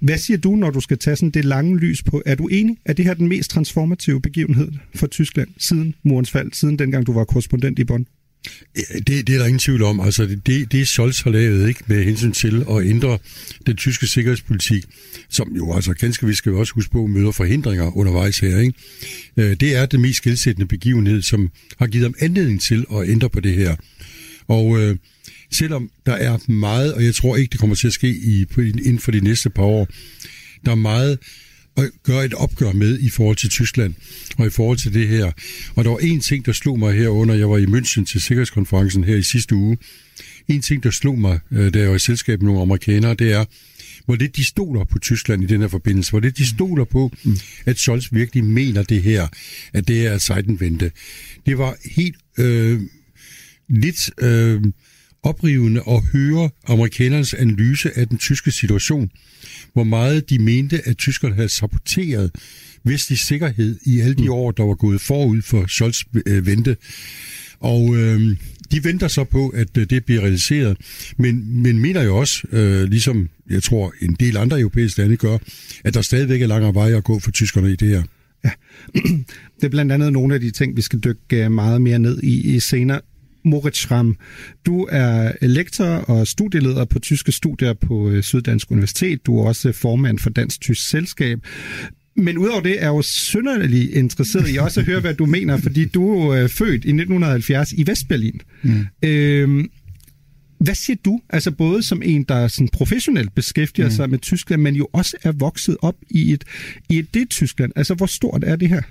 [0.00, 2.22] Hvad siger du, når du skal tage sådan det lange lys på?
[2.26, 6.30] Er du enig, at det her er den mest transformative begivenhed for Tyskland siden murens
[6.30, 8.06] fald, siden dengang du var korrespondent i Bonn?
[8.74, 10.00] Det, det er der ingen tvivl om.
[10.00, 13.18] Altså, det, det Scholz har lavet ikke, med hensyn til at ændre
[13.66, 14.84] den tyske sikkerhedspolitik,
[15.28, 18.74] som jo altså ganske vi skal jo også huske på møder forhindringer undervejs her, ikke?
[19.36, 23.30] Øh, det er den mest skilsættende begivenhed, som har givet ham anledning til at ændre
[23.30, 23.76] på det her.
[24.48, 24.96] Og øh,
[25.52, 28.98] selvom der er meget, og jeg tror ikke, det kommer til at ske i, inden
[28.98, 29.88] for de næste par år,
[30.64, 31.18] der er meget
[32.02, 33.94] gøre et opgør med i forhold til Tyskland
[34.38, 35.32] og i forhold til det her.
[35.74, 39.04] Og der var en ting, der slog mig herunder, jeg var i München til Sikkerhedskonferencen
[39.04, 39.78] her i sidste uge.
[40.48, 43.32] En ting, der slog mig, øh, da jeg var i selskab med nogle amerikanere, det
[43.32, 43.44] er,
[44.04, 47.12] hvor lidt de stoler på Tyskland i den her forbindelse, hvor lidt de stoler på,
[47.24, 47.36] mm.
[47.66, 49.28] at Scholz virkelig mener det her,
[49.72, 50.90] at det er sejtenvente.
[51.46, 52.80] Det var helt øh,
[53.68, 54.62] lidt øh,
[55.22, 59.10] oprivende at høre amerikanernes analyse af den tyske situation
[59.72, 62.30] hvor meget de mente, at tyskerne havde saboteret
[62.84, 64.30] vestlig sikkerhed i alle de mm.
[64.30, 66.76] år, der var gået forud for Scholz øh, vente.
[67.60, 68.36] Og øh,
[68.72, 70.76] de venter så på, at øh, det bliver realiseret,
[71.16, 75.38] men, men mener jo også, øh, ligesom jeg tror en del andre europæiske lande gør,
[75.84, 78.02] at der stadigvæk er langere veje at gå for tyskerne i det her.
[78.44, 78.50] Ja,
[79.56, 82.22] det er blandt andet nogle af de ting, vi skal dykke øh, meget mere ned
[82.22, 83.00] i, i senere.
[83.44, 84.16] Moritz Schramm,
[84.66, 89.26] du er lektor og studieleder på tyske studier på øh, Syddansk Universitet.
[89.26, 91.38] Du er også formand for Dansk Tysk Selskab.
[92.16, 95.56] Men udover det er jeg jo synderligt interesseret i også at høre, hvad du mener,
[95.56, 98.40] fordi du er født i 1970 i Vestberlin.
[98.62, 98.86] Mm.
[99.02, 99.70] Øhm,
[100.60, 103.94] hvad siger du, altså både som en, der sådan professionelt beskæftiger mm.
[103.94, 106.44] sig med Tyskland, men jo også er vokset op i et,
[106.88, 107.72] i et det Tyskland?
[107.76, 108.82] Altså, hvor stort er det her?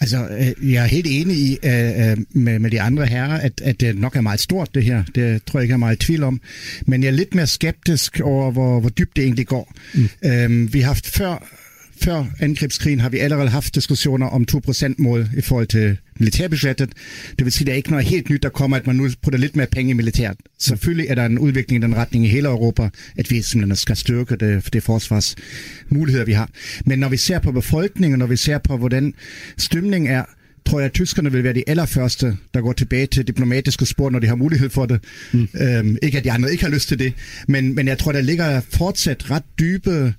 [0.00, 3.60] Altså, øh, jeg er helt enig i, øh, øh, med, med de andre herrer, at,
[3.64, 5.04] at det nok er meget stort, det her.
[5.14, 6.40] Det tror jeg ikke, jeg er meget i tvivl om.
[6.86, 9.72] Men jeg er lidt mere skeptisk over, hvor, hvor dybt det egentlig går.
[9.94, 10.08] Mm.
[10.24, 11.55] Øhm, vi har haft før
[12.02, 16.92] før angrebskrigen har vi allerede haft diskussioner om 2%-mål i forhold til militærbudgettet.
[17.38, 19.08] Det vil sige, at der er ikke noget helt nyt, der kommer, at man nu
[19.22, 20.36] putter lidt mere penge i militæret.
[20.58, 23.96] Selvfølgelig er der en udvikling i den retning i hele Europa, at vi simpelthen skal
[23.96, 26.50] styrke det, det forsvarsmuligheder, vi har.
[26.86, 29.14] Men når vi ser på befolkningen, når vi ser på, hvordan
[29.58, 30.24] stemningen er,
[30.66, 34.18] tror jeg, at tyskerne vil være de allerførste, der går tilbage til diplomatiske spor, når
[34.18, 35.00] de har mulighed for det.
[35.32, 35.48] Mm.
[35.60, 37.12] Øhm, ikke at de andre ikke har lyst til det,
[37.48, 40.14] men, men jeg tror, der ligger fortsat ret dybe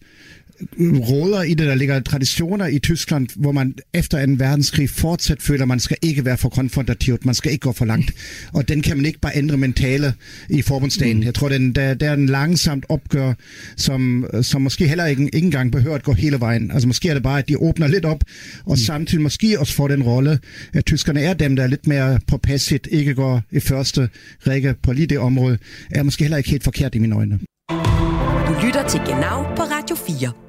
[0.80, 5.62] råder i det, der ligger traditioner i Tyskland, hvor man efter en verdenskrig fortsat føler,
[5.62, 8.14] at man skal ikke være for konfrontativt, man skal ikke gå for langt.
[8.54, 10.14] Og den kan man ikke bare ændre mentale
[10.50, 11.18] i forbundsdagen.
[11.18, 11.24] Mm.
[11.24, 13.34] Jeg tror, den, der, der er en langsomt opgør,
[13.76, 16.72] som, som måske heller ikke, ikke engang behøver at gå hele vejen.
[16.72, 18.24] Altså måske er det bare, at de åbner lidt op,
[18.66, 18.78] og mm.
[18.78, 20.40] samtidig måske også får den rolle,
[20.74, 24.10] at tyskerne er dem, der er lidt mere påpasset, ikke går i første
[24.48, 25.58] række på lige det område,
[25.92, 27.40] er måske heller ikke helt forkert i mine øjne.
[28.48, 30.47] Du lytter til Genau på Radio 4.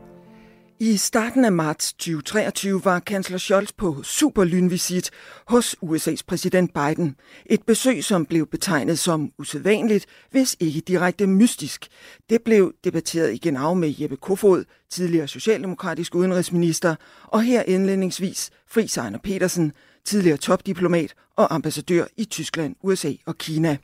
[0.80, 5.10] I starten af marts 2023 var kansler Scholz på superlynvisit
[5.46, 7.14] hos USA's præsident Biden.
[7.46, 11.86] Et besøg, som blev betegnet som usædvanligt, hvis ikke direkte mystisk.
[12.30, 18.88] Det blev debatteret igen af med Jeppe Kofod, tidligere socialdemokratisk udenrigsminister, og her indledningsvis Fri
[18.96, 19.72] Ejner Petersen,
[20.04, 23.76] tidligere topdiplomat og ambassadør i Tyskland, USA og Kina.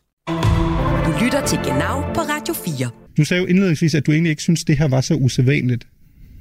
[1.06, 2.90] Du lytter til Genau på Radio 4.
[3.16, 5.86] Du sagde jo indledningsvis, at du egentlig ikke synes, det her var så usædvanligt.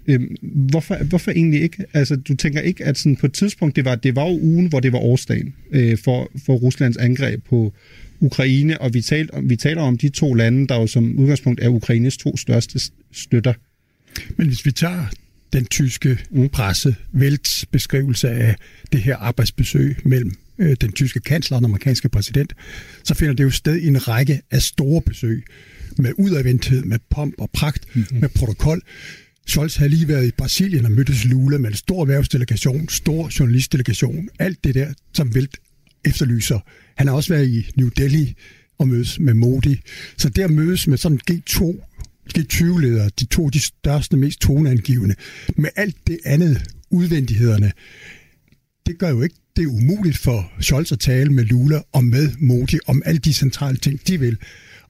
[0.07, 1.83] Øhm, hvorfor, hvorfor egentlig ikke?
[1.93, 4.67] Altså, du tænker ikke, at sådan på et tidspunkt, det var, det var jo ugen,
[4.67, 7.73] hvor det var årsdagen øh, for, for Ruslands angreb på
[8.19, 11.69] Ukraine, og vi, talt, vi taler om de to lande, der jo som udgangspunkt er
[11.69, 12.79] Ukraines to største
[13.11, 13.53] støtter.
[14.37, 15.05] Men hvis vi tager
[15.53, 16.19] den tyske
[16.51, 18.55] presse Velts beskrivelse af
[18.91, 22.53] det her arbejdsbesøg mellem øh, den tyske kansler og den amerikanske præsident,
[23.03, 25.43] så finder det jo sted i en række af store besøg
[25.97, 28.19] med udadvendthed, med pomp og pragt, mm-hmm.
[28.19, 28.81] med protokol.
[29.47, 34.29] Scholz havde lige været i Brasilien og mødtes Lula med en stor erhvervsdelegation, stor journalistdelegation,
[34.39, 35.57] alt det der, som Velt
[36.05, 36.59] efterlyser.
[36.95, 38.35] Han har også været i New Delhi
[38.77, 39.81] og mødes med Modi.
[40.17, 41.75] Så der mødes med sådan G2
[42.37, 45.15] G20-ledere, de to de største, mest toneangivende,
[45.55, 47.71] med alt det andet udvendighederne,
[48.85, 52.31] det gør jo ikke det er umuligt for Scholz at tale med Lula og med
[52.39, 54.37] Modi om alle de centrale ting, de vil.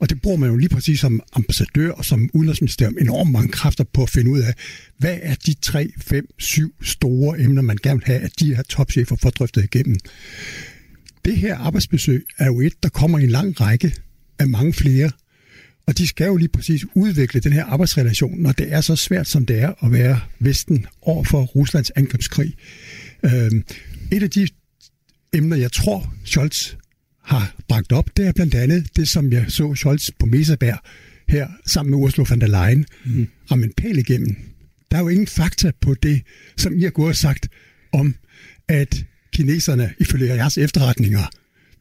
[0.04, 3.84] Og det bruger man jo lige præcis som ambassadør og som udenrigsministerium enormt mange kræfter
[3.94, 4.54] på at finde ud af,
[4.98, 8.64] hvad er de tre, fem, syv store emner, man gerne vil have, at de her
[8.64, 9.98] topchefer får drøftet igennem.
[11.26, 13.94] Det her arbejdsbesøg er jo et, der kommer i en lang række
[14.40, 15.12] af mange flere,
[15.88, 19.28] og de skal jo lige præcis udvikle den her arbejdsrelation, når det er så svært,
[19.28, 22.54] som det er at være Vesten over for Ruslands angrebskrig.
[23.26, 23.64] Øhm,
[24.12, 24.48] et af de
[25.34, 26.74] emner, jeg tror, Scholz
[27.24, 30.78] har bragt op, det er blandt andet det, som jeg så Scholz på Meseberg
[31.28, 33.28] her sammen med Ursula von der Leyen mm.
[33.52, 34.36] ramme en pæl igennem.
[34.92, 36.22] Der er jo ingen fakta på det,
[36.58, 37.50] som I har gået og sagt
[37.94, 38.16] om,
[38.68, 41.30] at kineserne, ifølge jeres efterretninger,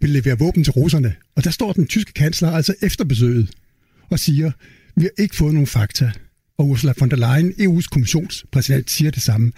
[0.01, 1.15] vil levere våben til russerne.
[1.37, 3.51] Og der står den tyske kansler altså efter besøget
[4.11, 4.51] og siger,
[4.97, 6.13] vi har ikke fået nogen fakta.
[6.59, 9.53] Og Ursula von der Leyen, EU's kommissionspræsident, siger det samme.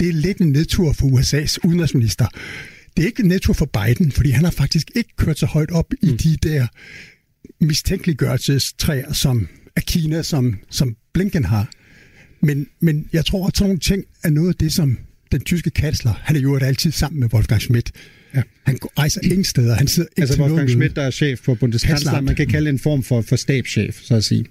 [0.00, 2.26] Det er lidt en nedtur for USA's udenrigsminister.
[2.96, 5.92] Det er ikke nedtur for Biden, fordi han har faktisk ikke kørt så højt op
[6.02, 6.08] mm.
[6.08, 6.66] i de der
[7.64, 11.70] mistænkeliggørelsestræer, som af Kina, som, som Blinken har.
[12.42, 14.98] Men, men jeg tror, at sådan nogle ting er noget af det, som
[15.32, 17.92] den tyske kansler, han er jo altid sammen med Wolfgang Schmidt.
[18.34, 18.42] Ja.
[18.66, 19.74] Han rejser ingen steder.
[19.74, 22.70] Han sidder ikke altså til Wolfgang Schmidt, der er chef for Bundeskansler, man kan kalde
[22.70, 24.44] en form for, for stabschef, så at sige.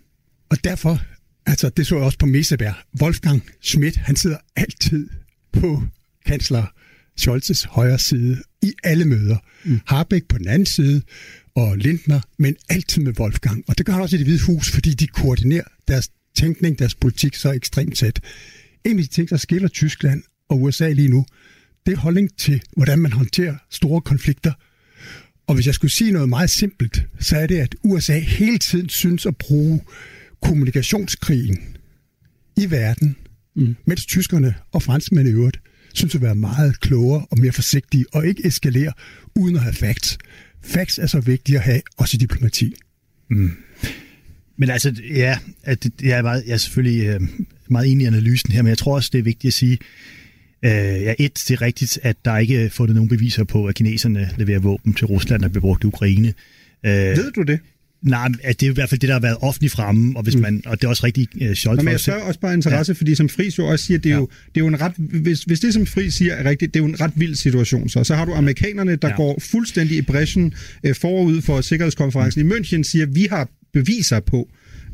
[0.50, 1.02] Og derfor,
[1.46, 5.10] altså det så jeg også på Meseberg, Wolfgang Schmidt, han sidder altid
[5.54, 5.84] på
[6.26, 6.66] kansler
[7.20, 9.38] Scholzes højre side i alle møder.
[9.66, 9.80] Mm.
[9.86, 11.02] Harbeck på den anden side,
[11.56, 13.64] og Lindner, men altid med Wolfgang.
[13.68, 16.96] Og det gør han også i det hvide hus, fordi de koordinerer deres tænkning, deres
[16.96, 18.20] politik så ekstremt tæt.
[18.86, 21.26] En af de ting, der skiller Tyskland og USA lige nu,
[21.86, 24.54] det er holdning til, hvordan man håndterer store konflikter.
[25.48, 28.90] Og hvis jeg skulle sige noget meget simpelt, så er det, at USA hele tiden
[28.90, 29.82] synes at bruge
[30.42, 31.60] kommunikationskrigen
[32.58, 33.16] i verden,
[33.56, 33.76] mm.
[33.86, 35.60] mens tyskerne og franskmændene i øvrigt
[35.94, 38.94] synes at være meget klogere og mere forsigtige og ikke eskalere
[39.36, 40.18] uden at have facts.
[40.64, 42.74] Facts er så vigtige at have, også i diplomati.
[43.30, 43.52] Mm.
[44.58, 47.22] Men altså, ja, at jeg, er meget, jeg er selvfølgelig øh,
[47.70, 49.78] meget enig i analysen her, men jeg tror også, det er vigtigt at sige,
[50.66, 53.76] øh, ja, et, det er rigtigt, at der ikke er fundet nogen beviser på, at
[53.76, 56.34] kineserne leverer våben til Rusland, der bliver brugt i Ukraine.
[56.86, 57.60] Øh, Ved du det?
[58.02, 60.36] Nej, at det er i hvert fald det, der har været offentligt fremme, og, hvis
[60.36, 60.42] Mm.
[60.42, 61.84] man, og det er også rigtig uh, sjovt.
[61.84, 62.96] Men jeg spørger også bare interesse, ja.
[62.98, 64.20] fordi som Friis jo også siger, det er, ja.
[64.20, 66.80] jo, det er jo en ret, hvis, hvis det som Friis siger er rigtigt, det
[66.80, 67.90] er jo en ret vild situation.
[67.90, 69.16] Så, så har du amerikanerne, der ja.
[69.16, 72.52] går fuldstændig i bræschen øh, forud for sikkerhedskonferencen mm.
[72.52, 74.50] i München, siger, vi har beviser på,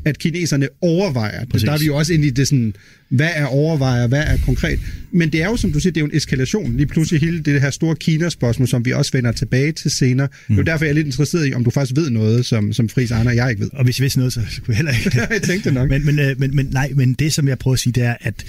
[0.06, 1.40] at kineserne overvejer.
[1.40, 1.48] det.
[1.48, 1.66] Præcis.
[1.66, 2.74] Der er vi jo også inde i det sådan,
[3.08, 4.78] hvad er overvejer, hvad er konkret.
[5.12, 6.76] Men det er jo, som du siger, det er jo en eskalation.
[6.76, 10.26] Lige pludselig hele det her store Kina-spørgsmål, som vi også vender tilbage til senere.
[10.26, 10.32] Mm.
[10.46, 12.72] Det er jo derfor, jeg er lidt interesseret i, om du faktisk ved noget, som,
[12.72, 13.70] som Friis Arne og jeg ikke ved.
[13.72, 15.20] Og hvis jeg vidste noget, så kunne jeg heller ikke.
[15.34, 15.90] jeg tænkte nok.
[15.90, 18.14] Men, men, øh, men, men, nej, men det, som jeg prøver at sige, det er,
[18.20, 18.44] at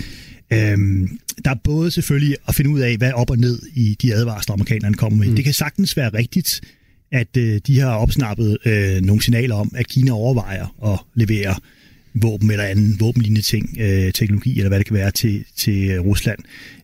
[0.54, 4.14] Øhm, der er både selvfølgelig at finde ud af, hvad op og ned i de
[4.14, 5.28] advarsler, amerikanerne kommer med.
[5.28, 5.36] Mm.
[5.36, 6.62] Det kan sagtens være rigtigt,
[7.12, 11.56] at øh, de har opsnappet øh, nogle signaler om, at Kina overvejer at levere
[12.14, 16.02] våben eller anden våbenlignende ting, øh, teknologi eller hvad det kan være til, til øh,
[16.02, 16.40] Rusland,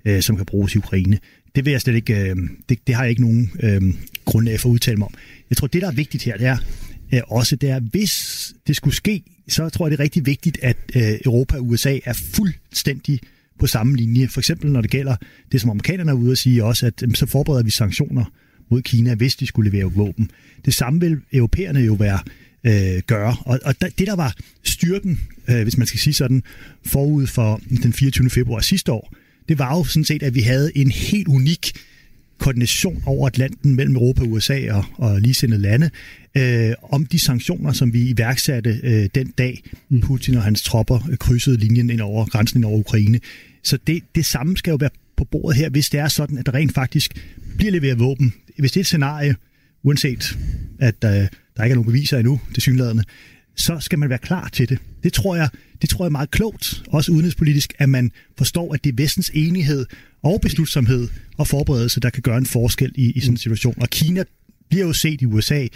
[0.06, 1.20] øh, som kan bruges i Ukraine.
[1.56, 2.36] Det vil jeg slet ikke, øh,
[2.70, 3.82] det, det har jeg ikke nogen øh,
[4.26, 5.14] grundlag for at udtale mig om.
[5.50, 6.58] Jeg tror, det der er vigtigt her, det er
[7.14, 10.58] øh, også, det er, hvis det skulle ske, så tror jeg, det er rigtig vigtigt,
[10.62, 13.20] at øh, Europa og USA er fuldstændig
[13.60, 14.28] på samme linje.
[14.28, 15.16] For eksempel når det gælder
[15.52, 18.26] det, som amerikanerne er ude at sige også, at øh, så forbereder vi sanktioner
[18.70, 20.32] mod Kina, hvis de skulle levere våben.
[20.66, 22.20] Det samme vil europæerne jo være
[22.64, 23.36] øh, gøre.
[23.45, 26.43] Og, og det, der var styrken, øh, hvis man skal sige sådan,
[26.86, 28.30] forud for den 24.
[28.30, 29.14] februar sidste år,
[29.49, 31.72] det var jo sådan set, at vi havde en helt unik
[32.38, 35.89] koordination over Atlanten mellem Europa, USA og, og ligesindede lande
[36.38, 39.64] øh, om de sanktioner, som vi iværksatte øh, den dag,
[40.01, 43.20] Putin og hans tropper øh, krydsede linjen ind over grænsen ind over Ukraine.
[43.64, 46.45] Så det, det samme skal jo være på bordet her, hvis det er sådan, at
[46.45, 47.14] der rent faktisk
[47.57, 48.34] bliver leveret våben.
[48.60, 49.36] Hvis det er et scenarie,
[49.84, 50.38] uanset
[50.80, 51.12] at øh,
[51.58, 53.04] der ikke er nogen beviser endnu, det synlædende,
[53.56, 54.78] så skal man være klar til det.
[55.04, 55.49] Det tror jeg,
[55.82, 59.32] det tror jeg er meget klogt, også udenrigspolitisk, at man forstår, at det er vestens
[59.34, 59.86] enighed
[60.24, 63.76] og beslutsomhed og forberedelse, der kan gøre en forskel i, i sådan en situation.
[63.82, 64.24] Og Kina
[64.70, 65.68] bliver jo set i USA,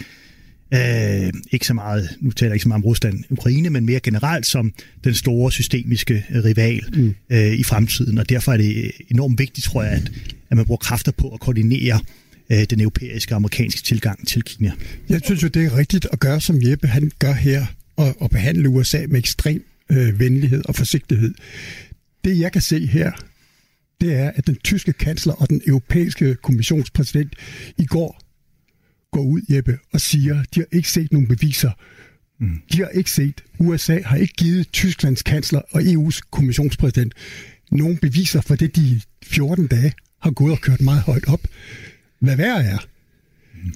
[0.74, 4.00] øh, ikke så meget, nu taler jeg ikke så meget om Rusland Ukraine, men mere
[4.00, 4.72] generelt som
[5.04, 7.14] den store systemiske øh, rival mm.
[7.30, 8.18] øh, i fremtiden.
[8.18, 10.12] Og derfor er det enormt vigtigt, tror jeg, at,
[10.50, 14.72] at man bruger kræfter på at koordinere øh, den europæiske og amerikanske tilgang til Kina.
[15.08, 18.30] Jeg synes jo, det er rigtigt at gøre, som Jeppe han gør her, og, og
[18.30, 21.34] behandle USA med ekstrem øh, venlighed og forsigtighed.
[22.24, 23.12] Det jeg kan se her,
[24.00, 27.34] det er, at den tyske kansler og den europæiske kommissionspræsident
[27.78, 28.20] i går
[29.12, 31.70] går ud, Jeppe, og siger, de har ikke set nogen beviser.
[32.40, 32.60] Mm.
[32.72, 37.14] De har ikke set, USA har ikke givet Tysklands kansler og EU's kommissionspræsident
[37.70, 41.40] nogen beviser for det, de 14 dage har gået og kørt meget højt op.
[42.20, 42.78] Hvad værre er,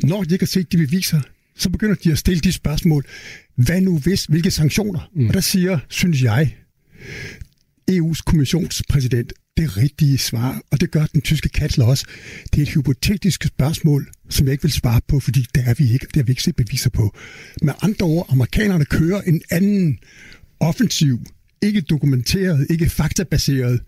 [0.06, 1.20] når de ikke har set de beviser,
[1.56, 3.06] så begynder de at stille de spørgsmål.
[3.56, 4.24] Hvad nu hvis?
[4.24, 5.10] Hvilke sanktioner?
[5.14, 5.28] Mm.
[5.28, 6.56] Og der siger, synes jeg,
[7.90, 12.06] EU's kommissionspræsident, det rigtige svar, og det gør den tyske kansler også.
[12.52, 15.92] Det er et hypotetisk spørgsmål, som jeg ikke vil svare på, fordi det er vi
[15.92, 17.16] ikke, det har vi ikke set beviser på.
[17.62, 19.98] Med andre ord, amerikanerne kører en anden
[20.60, 21.20] offensiv,
[21.62, 23.80] ikke dokumenteret, ikke faktabaseret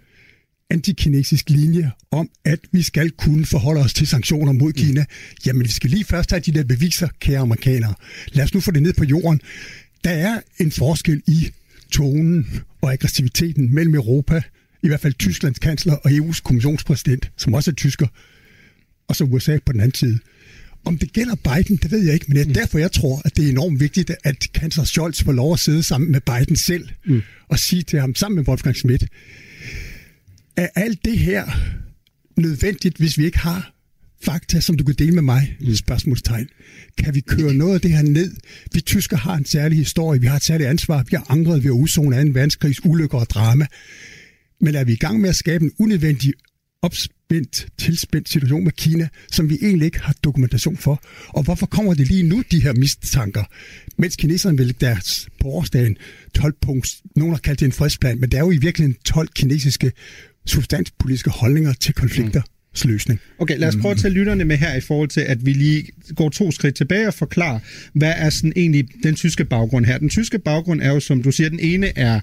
[0.71, 5.05] antikinesisk linje om, at vi skal kunne forholde os til sanktioner mod Kina.
[5.47, 7.95] Jamen, vi skal lige først have de der beviser, kære amerikanere.
[8.33, 9.41] Lad os nu få det ned på jorden.
[10.05, 11.51] Der er en forskel i
[11.91, 12.47] tonen
[12.81, 14.43] og aggressiviteten mellem Europa,
[14.83, 18.07] i hvert fald Tysklands kansler og EU's kommissionspræsident, som også er tysker,
[19.09, 20.19] og så USA på den anden side.
[20.85, 23.37] Om det gælder Biden, det ved jeg ikke, men det er derfor, jeg tror, at
[23.37, 26.89] det er enormt vigtigt, at kansler Scholz får lov at sidde sammen med Biden selv
[27.07, 27.23] mm.
[27.49, 29.05] og sige til ham, sammen med Wolfgang Schmidt,
[30.57, 31.45] er alt det her
[32.37, 33.75] nødvendigt, hvis vi ikke har
[34.25, 35.57] fakta, som du kan dele med mig?
[35.61, 35.75] Mm.
[35.75, 36.49] Spørgsmålstegn.
[36.99, 38.37] Kan vi køre noget af det her ned?
[38.73, 41.71] Vi tysker har en særlig historie, vi har et særligt ansvar, vi har angret ved
[41.71, 42.31] at udzone 2.
[42.35, 43.67] verdenskrigs ulykker og drama.
[44.61, 46.33] Men er vi i gang med at skabe en unødvendig
[46.83, 51.03] opspændt, tilspændt situation med Kina, som vi egentlig ikke har dokumentation for.
[51.29, 53.45] Og hvorfor kommer det lige nu, de her mistanker?
[53.99, 55.97] Mens kineserne vil deres på årsdagen
[56.35, 59.29] 12 punkts, nogen har kaldt det en fredsplan, men det er jo i virkeligheden 12
[59.35, 59.93] kinesiske
[60.47, 62.41] substanspolitiske holdninger til konflikter.
[62.41, 63.21] Mm løsning.
[63.39, 65.87] Okay, lad os prøve at tage lytterne med her i forhold til, at vi lige
[66.17, 67.59] går to skridt tilbage og forklarer,
[67.93, 69.99] hvad er sådan egentlig den tyske baggrund her.
[69.99, 72.21] Den tyske baggrund er jo, som du siger, den ene er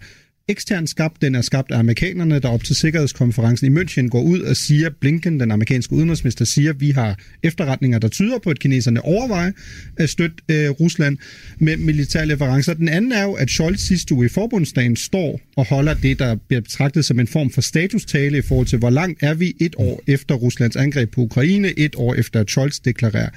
[0.51, 1.21] ekstern skabt.
[1.21, 4.89] Den er skabt af amerikanerne, der op til sikkerhedskonferencen i München går ud og siger,
[4.99, 9.51] Blinken, den amerikanske udenrigsminister, siger, at vi har efterretninger, der tyder på, at kineserne overvejer
[9.97, 11.17] at støtte øh, Rusland
[11.59, 12.73] med militære leverancer.
[12.73, 16.35] Den anden er jo, at Scholz sidste uge i forbundsdagen står og holder det, der
[16.35, 19.75] bliver betragtet som en form for statustale i forhold til, hvor langt er vi et
[19.77, 23.29] år efter Ruslands angreb på Ukraine, et år efter at Scholz deklarerer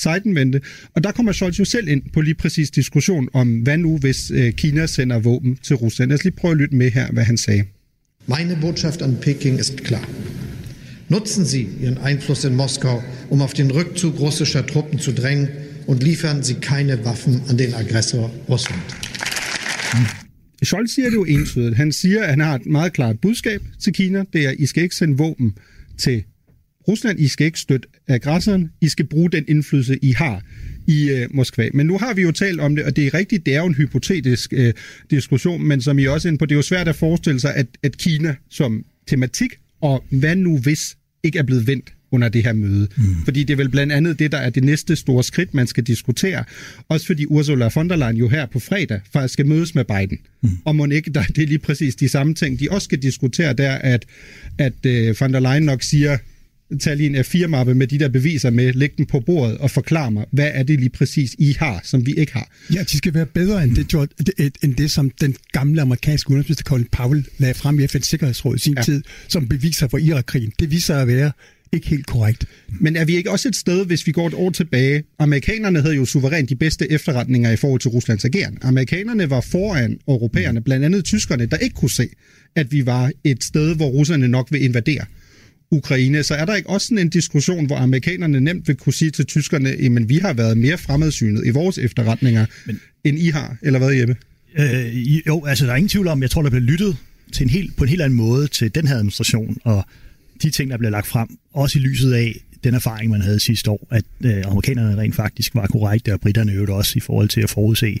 [0.00, 0.60] Zeitenwende.
[0.94, 4.30] Og der kommer Scholz jo selv ind på lige præcis diskussion om, hvad nu hvis
[4.30, 6.10] øh, Kina sender våben til Rusland.
[6.10, 7.64] Lad os lige prøve her, hvad han sagde.
[8.26, 10.08] Meine Botschaft an Peking ist klar.
[11.08, 15.48] Nutzen Sie Ihren Einfluss in Moskau, um auf den Rückzug russischer Truppen zu drängen
[15.86, 18.82] und liefern Sie keine Waffen an den Aggressor Russland.
[20.62, 21.76] Scholz siger det jo entydigt.
[21.76, 24.24] Han siger, at han har et meget klart budskab til Kina.
[24.32, 25.54] Det er, I skal ikke sende våben
[25.98, 26.24] til
[26.88, 27.20] Rusland.
[27.20, 28.70] I skal ikke støtte aggressoren.
[28.80, 30.42] I skal bruge den indflydelse, I har
[30.86, 31.68] i øh, Moskva.
[31.74, 33.66] Men nu har vi jo talt om det, og det er rigtigt, det er jo
[33.66, 34.72] en hypotetisk øh,
[35.10, 37.54] diskussion, men som I også er inde på, det er jo svært at forestille sig,
[37.54, 39.50] at, at Kina som tematik,
[39.80, 42.88] og hvad nu hvis ikke er blevet vendt under det her møde.
[42.96, 43.04] Mm.
[43.24, 45.84] Fordi det er vel blandt andet det, der er det næste store skridt, man skal
[45.84, 46.44] diskutere.
[46.88, 50.18] Også fordi Ursula von der Leyen jo her på fredag faktisk skal mødes med Biden.
[50.42, 50.50] Mm.
[50.64, 53.52] Og må ikke, der, det er lige præcis de samme ting, de også skal diskutere
[53.52, 54.06] der, at,
[54.58, 56.18] at uh, von der Leyen nok siger,
[56.78, 60.10] tag lige en A4-mappe med de der beviser med, læg dem på bordet og forklar
[60.10, 62.48] mig, hvad er det lige præcis, I har, som vi ikke har?
[62.74, 64.08] Ja, de skal være bedre end det, George,
[64.62, 68.58] end det som den gamle amerikanske udenrigsminister Colin Powell lagde frem i FN's Sikkerhedsråd i
[68.58, 68.82] sin ja.
[68.82, 70.52] tid, som beviser for Irak-krigen.
[70.60, 71.32] Det viser at være
[71.72, 72.46] ikke helt korrekt.
[72.80, 75.04] Men er vi ikke også et sted, hvis vi går et år tilbage?
[75.18, 78.58] Amerikanerne havde jo suverænt de bedste efterretninger i forhold til Ruslands ageren.
[78.62, 82.08] Amerikanerne var foran europæerne, blandt andet tyskerne, der ikke kunne se,
[82.56, 85.04] at vi var et sted, hvor russerne nok vil invadere.
[85.70, 89.10] Ukraine, så er der ikke også sådan en diskussion, hvor amerikanerne nemt vil kunne sige
[89.10, 93.56] til tyskerne, at vi har været mere fremadsynet i vores efterretninger, Men, end I har,
[93.62, 94.16] eller hvad, Jeppe?
[94.58, 96.96] Øh, jo, altså der er ingen tvivl om, jeg tror, der bliver lyttet
[97.32, 99.84] til en helt, på en helt anden måde til den her administration, og
[100.42, 103.70] de ting, der bliver lagt frem, også i lyset af den erfaring, man havde sidste
[103.70, 107.40] år, at øh, amerikanerne rent faktisk var korrekte, og britterne øvrigt også i forhold til
[107.40, 107.98] at forudse,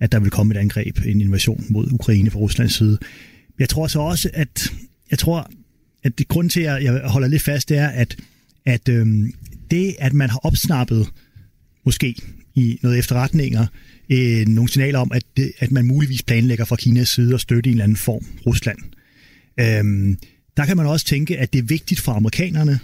[0.00, 2.98] at der vil komme et angreb, en invasion mod Ukraine fra Ruslands side.
[3.58, 4.72] Jeg tror så også, at
[5.10, 5.50] jeg tror,
[6.02, 8.16] at det grund til, at jeg holder lidt fast, det er, at,
[8.64, 9.32] at øhm,
[9.70, 11.08] det, at man har opsnappet
[11.84, 12.14] måske
[12.54, 13.66] i noget efterretninger,
[14.10, 17.70] øh, nogle signaler om, at, det, at man muligvis planlægger fra Kinas side at støtte
[17.70, 18.78] i en eller anden form Rusland.
[19.60, 20.18] Øhm,
[20.56, 22.78] der kan man også tænke, at det er vigtigt for amerikanerne,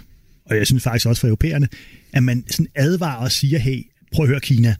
[0.45, 1.67] og jeg synes faktisk også for europæerne,
[2.13, 4.75] at man sådan advarer og siger, hey, prøv at høre Kina,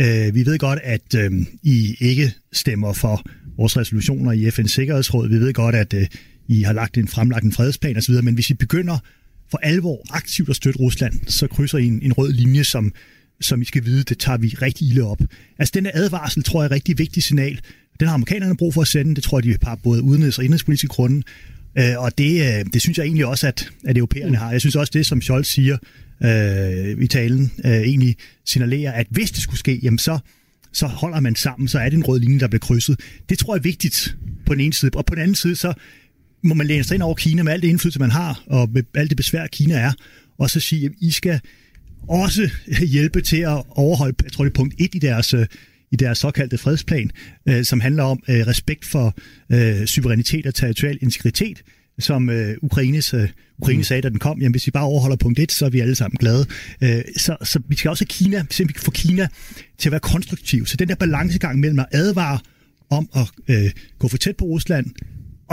[0.00, 1.32] øh, vi ved godt, at øh,
[1.62, 3.26] I ikke stemmer for
[3.56, 5.28] vores resolutioner i FN's Sikkerhedsråd.
[5.28, 6.06] Vi ved godt, at øh,
[6.48, 8.98] i har lagt en, fremlagt en fredsplan osv., men hvis I begynder
[9.50, 12.92] for alvor aktivt at støtte Rusland, så krydser I en, en rød linje, som,
[13.40, 15.20] som I skal vide, det tager vi rigtig ilde op.
[15.58, 17.60] Altså den advarsel, tror jeg, er et rigtig vigtigt signal.
[18.00, 20.44] Den har amerikanerne brug for at sende, det tror jeg, de har både udenrigs- og
[20.44, 21.22] indrigspolitiske grunde.
[21.78, 24.52] Øh, og det, øh, det synes jeg egentlig også, at, at europæerne har.
[24.52, 25.76] Jeg synes også, det som Scholz siger
[26.24, 30.18] øh, i talen, øh, egentlig signalerer, at hvis det skulle ske, jamen så,
[30.72, 33.00] så holder man sammen, så er det en rød linje, der bliver krydset.
[33.28, 34.16] Det tror jeg er vigtigt
[34.46, 34.90] på den ene side.
[34.94, 35.72] Og på den anden side, så
[36.44, 38.82] må man læne sig ind over Kina med alt det indflydelse, man har, og med
[38.94, 39.92] alt det besvær, Kina er,
[40.38, 41.40] og så sige, at I skal
[42.08, 42.50] også
[42.94, 45.46] hjælpe til at overholde, jeg tror det er punkt 1 i deres, øh,
[45.92, 47.10] i deres såkaldte fredsplan,
[47.48, 49.14] øh, som handler om øh, respekt for
[49.52, 51.62] øh, suverænitet og territorial integritet,
[51.98, 53.28] som øh, Ukraines, øh,
[53.58, 53.84] Ukraine mm.
[53.84, 55.94] sagde, da den kom, jamen hvis vi bare overholder punkt 1, så er vi alle
[55.94, 56.46] sammen glade.
[56.82, 59.28] Øh, så, så vi skal også have Kina, simpelthen få Kina
[59.78, 60.66] til at være konstruktiv.
[60.66, 62.38] Så den der balancegang mellem at advare
[62.90, 64.86] om at øh, gå for tæt på Rusland,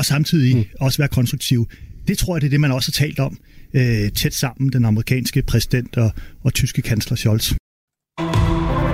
[0.02, 0.66] og samtidig mm.
[0.80, 1.70] også være konstruktiv,
[2.08, 3.38] det tror jeg, det er det, man også har talt om
[3.74, 6.12] øh, tæt sammen, den amerikanske præsident og,
[6.43, 7.52] og tyske kansler Scholz.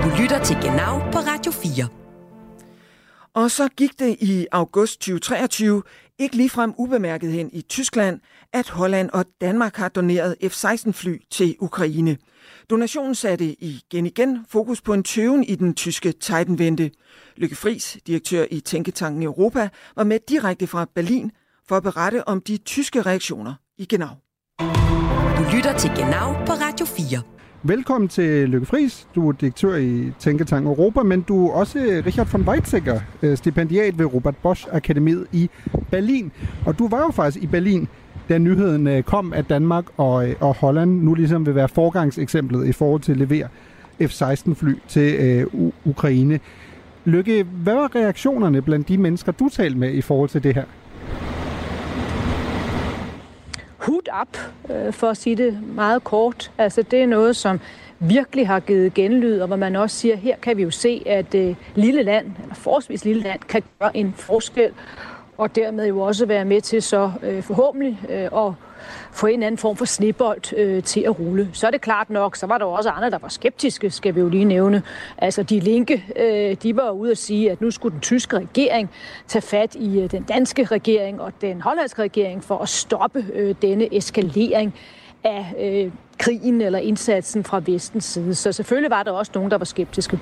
[0.04, 1.88] Du lytter til Genau på Radio 4.
[3.34, 5.82] Og så gik det i august 2023
[6.18, 8.20] ikke ligefrem ubemærket hen i Tyskland,
[8.52, 12.16] at Holland og Danmark har doneret F-16-fly til Ukraine.
[12.70, 16.90] Donationen satte igen igen fokus på en tøven i den tyske Titanvente.
[17.36, 21.30] Lykke Friis, direktør i Tænketanken Europa, var med direkte fra Berlin
[21.68, 24.08] for at berette om de tyske reaktioner i Genau.
[25.38, 27.37] Du lytter til Genau på Radio 4.
[27.62, 29.08] Velkommen til Lykke Friis.
[29.14, 33.36] Du er direktør i Tænketank Europa, men du er også øh, Richard von Weizsäcker, øh,
[33.36, 35.50] stipendiat ved Robert Bosch Akademiet i
[35.90, 36.32] Berlin.
[36.66, 37.88] Og du var jo faktisk i Berlin,
[38.28, 42.72] da nyheden øh, kom, at Danmark og, og Holland nu ligesom vil være forgangseksemplet i
[42.72, 43.48] forhold til at levere
[44.02, 45.46] F-16-fly til øh,
[45.84, 46.40] Ukraine.
[47.04, 50.64] Lykke, hvad var reaktionerne blandt de mennesker, du talte med i forhold til det her?
[53.78, 54.36] Hut op,
[54.70, 56.50] øh, for at sige det meget kort.
[56.58, 57.60] Altså, det er noget, som
[57.98, 61.34] virkelig har givet genlyd, og hvor man også siger, her kan vi jo se, at
[61.34, 64.72] øh, lille land, eller forholdsvis lille land, kan gøre en forskel,
[65.38, 68.52] og dermed jo også være med til så øh, forhåbentlig øh, at
[69.12, 71.50] få en anden form for snebold øh, til at rulle.
[71.52, 74.20] Så er det klart nok, så var der også andre, der var skeptiske, skal vi
[74.20, 74.82] jo lige nævne.
[75.18, 78.90] Altså de linke, øh, de var ude at sige, at nu skulle den tyske regering
[79.26, 83.54] tage fat i øh, den danske regering og den hollandske regering for at stoppe øh,
[83.62, 84.74] denne eskalering
[85.24, 88.34] af øh, krigen eller indsatsen fra vestens side.
[88.34, 90.18] Så selvfølgelig var der også nogen, der var skeptiske.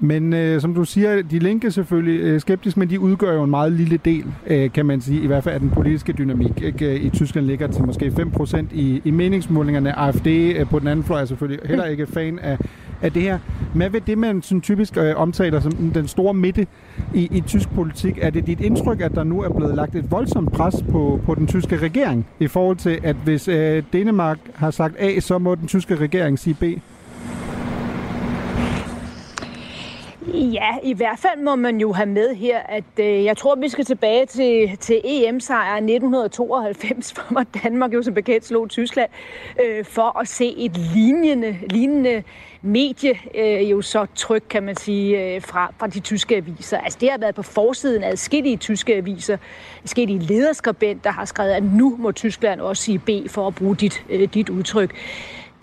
[0.00, 3.50] Men øh, som du siger, de linke selvfølgelig øh, skeptisk, men de udgør jo en
[3.50, 6.62] meget lille del, øh, kan man sige, i hvert fald af den politiske dynamik.
[6.62, 6.94] Ikke?
[6.94, 9.98] Øh, I Tyskland ligger til måske 5% i, i meningsmålingerne.
[9.98, 12.58] AFD øh, på den anden fløj er selvfølgelig heller ikke fan af,
[13.02, 13.38] af det her.
[13.74, 16.66] Hvad ved det, man sådan typisk øh, omtaler som den store midte
[17.14, 18.18] i, i tysk politik?
[18.22, 21.34] Er det dit indtryk, at der nu er blevet lagt et voldsomt pres på, på
[21.34, 25.54] den tyske regering i forhold til, at hvis øh, Danmark har sagt A, så må
[25.54, 26.64] den tyske regering sige B?
[30.34, 33.68] Ja, i hvert fald må man jo have med her, at øh, jeg tror, vi
[33.68, 39.10] skal tilbage til, til EM-sejren 1992, hvor Danmark jo som bekendt slog Tyskland,
[39.64, 42.22] øh, for at se et lignende, lignende
[42.62, 46.78] medie øh, jo så tryk, kan man sige, øh, fra, fra de tyske aviser.
[46.78, 49.36] Altså det har været på forsiden af adskillige tyske aviser,
[49.80, 54.04] forskellige lederskribenter har skrevet, at nu må Tyskland også sige B for at bruge dit,
[54.08, 54.94] øh, dit udtryk.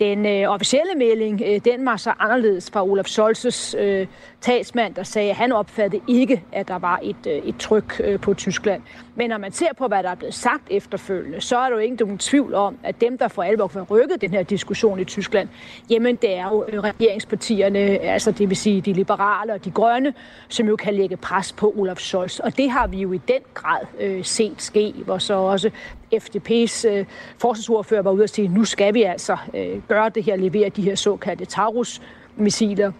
[0.03, 4.07] Den øh, officielle melding, øh, den var så anderledes fra Olaf Scholz's øh,
[4.41, 8.19] talsmand, der sagde, at han opfattede ikke, at der var et, øh, et tryk øh,
[8.19, 8.81] på Tyskland.
[9.15, 11.77] Men når man ser på, hvad der er blevet sagt efterfølgende, så er der jo
[11.77, 15.03] ikke nogen tvivl om, at dem, der for alvor har rykket den her diskussion i
[15.03, 15.49] Tyskland,
[15.89, 20.13] jamen det er jo øh, regeringspartierne, altså det vil sige de liberale og de grønne,
[20.47, 22.39] som jo kan lægge pres på Olaf Scholz.
[22.39, 25.69] Og det har vi jo i den grad øh, set ske, hvor så også
[26.13, 27.05] FDP's øh,
[27.37, 30.81] forsvarsordfører var ude og sige, nu skal vi altså øh, gøre det her, levere de
[30.81, 32.91] her såkaldte Taurus-missiler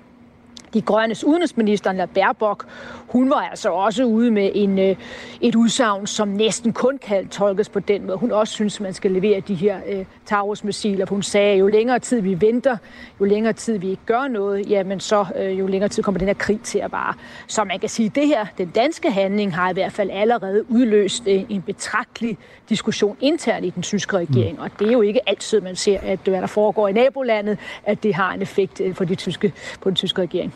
[0.74, 2.66] de grønnes udenrigsminister, La Baerbock,
[3.08, 4.96] hun var altså også ude med en, øh,
[5.42, 8.18] et udsagn, som næsten kun kan tolkes på den måde.
[8.18, 11.06] Hun også synes, man skal levere de her øh, Taurus-missiler.
[11.06, 12.78] Hun sagde, jo længere tid vi venter,
[13.20, 16.28] jo længere tid vi ikke gør noget, jamen så øh, jo længere tid kommer den
[16.28, 17.14] her krig til at vare.
[17.48, 20.72] Så man kan sige, at det her, den danske handling har i hvert fald allerede
[20.72, 22.38] udløst øh, en betragtelig
[22.70, 24.60] diskussion internt i den tyske regering.
[24.60, 28.04] Og det er jo ikke altid, man ser, at hvad der foregår i nabolandet, at
[28.04, 30.54] det har en effekt øh, for de tyske, på den tyske regering.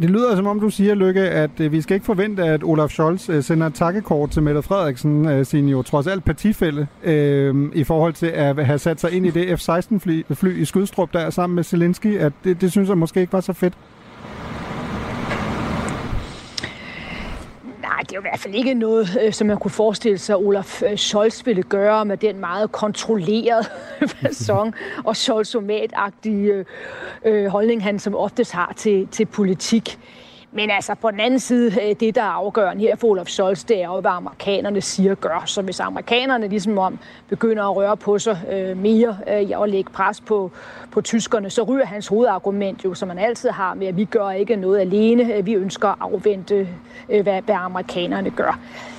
[0.00, 2.90] Det lyder som om, du siger, Lykke, at øh, vi skal ikke forvente, at Olaf
[2.90, 7.54] Scholz øh, sender et takkekort til Mette Frederiksen, øh, sin jo trods alt partifælde, øh,
[7.74, 11.30] i forhold til at have sat sig ind i det F-16-fly fly i Skydstrup, der
[11.30, 12.18] sammen med Zelensky.
[12.18, 13.74] At det, det synes jeg måske ikke var så fedt.
[18.02, 20.82] Det er jo i hvert fald ikke noget, øh, som man kunne forestille sig, Olaf
[20.82, 23.64] øh, Scholz ville gøre med den meget kontrollerede
[24.08, 24.74] fasong
[25.04, 25.92] og scholzomat
[26.26, 26.64] øh,
[27.24, 29.98] øh, holdning, han som oftest har til, til politik.
[30.54, 33.64] Men altså på den anden side, øh, det der er afgørende her for Olaf Scholz,
[33.64, 35.42] det er jo, hvad amerikanerne siger gør.
[35.46, 36.98] Så hvis amerikanerne ligesom om
[37.28, 40.50] begynder at røre på sig øh, mere øh, og lægge pres på,
[40.90, 44.30] på tyskerne, så ryger hans hovedargument jo, som man altid har med, at vi gør
[44.30, 45.34] ikke noget alene.
[45.34, 46.68] Øh, vi ønsker at afvente,
[47.08, 48.58] øh, hvad, hvad amerikanerne gør.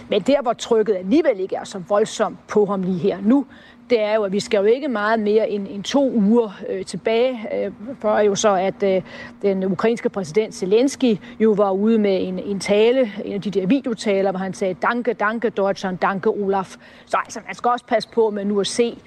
[0.09, 3.45] Men der, hvor trykket alligevel ikke er så voldsomt på ham lige her nu,
[3.89, 6.85] det er jo, at vi skal jo ikke meget mere end, end to uger øh,
[6.85, 7.71] tilbage, øh,
[8.01, 9.01] før jo så, at øh,
[9.41, 13.67] den ukrainske præsident Zelensky jo var ude med en, en tale, en af de der
[13.67, 16.75] videotaler, hvor han sagde, danke, danke Deutschland, danke Olaf.
[17.05, 18.97] Så altså, man skal også passe på med nu at se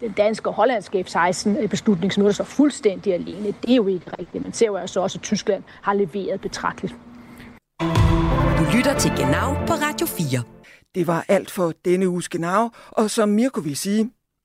[0.00, 3.54] den danske og hollandske F-16-beslutning, som nu er så fuldstændig alene.
[3.62, 4.44] Det er jo ikke rigtigt.
[4.44, 6.94] Man ser jo altså også, at Tyskland har leveret betragteligt.
[8.58, 10.42] Du lytter lytter til Genau på Radio 4.
[10.94, 14.10] Det var alt for denne uges Genau, og som Mirko vil sige,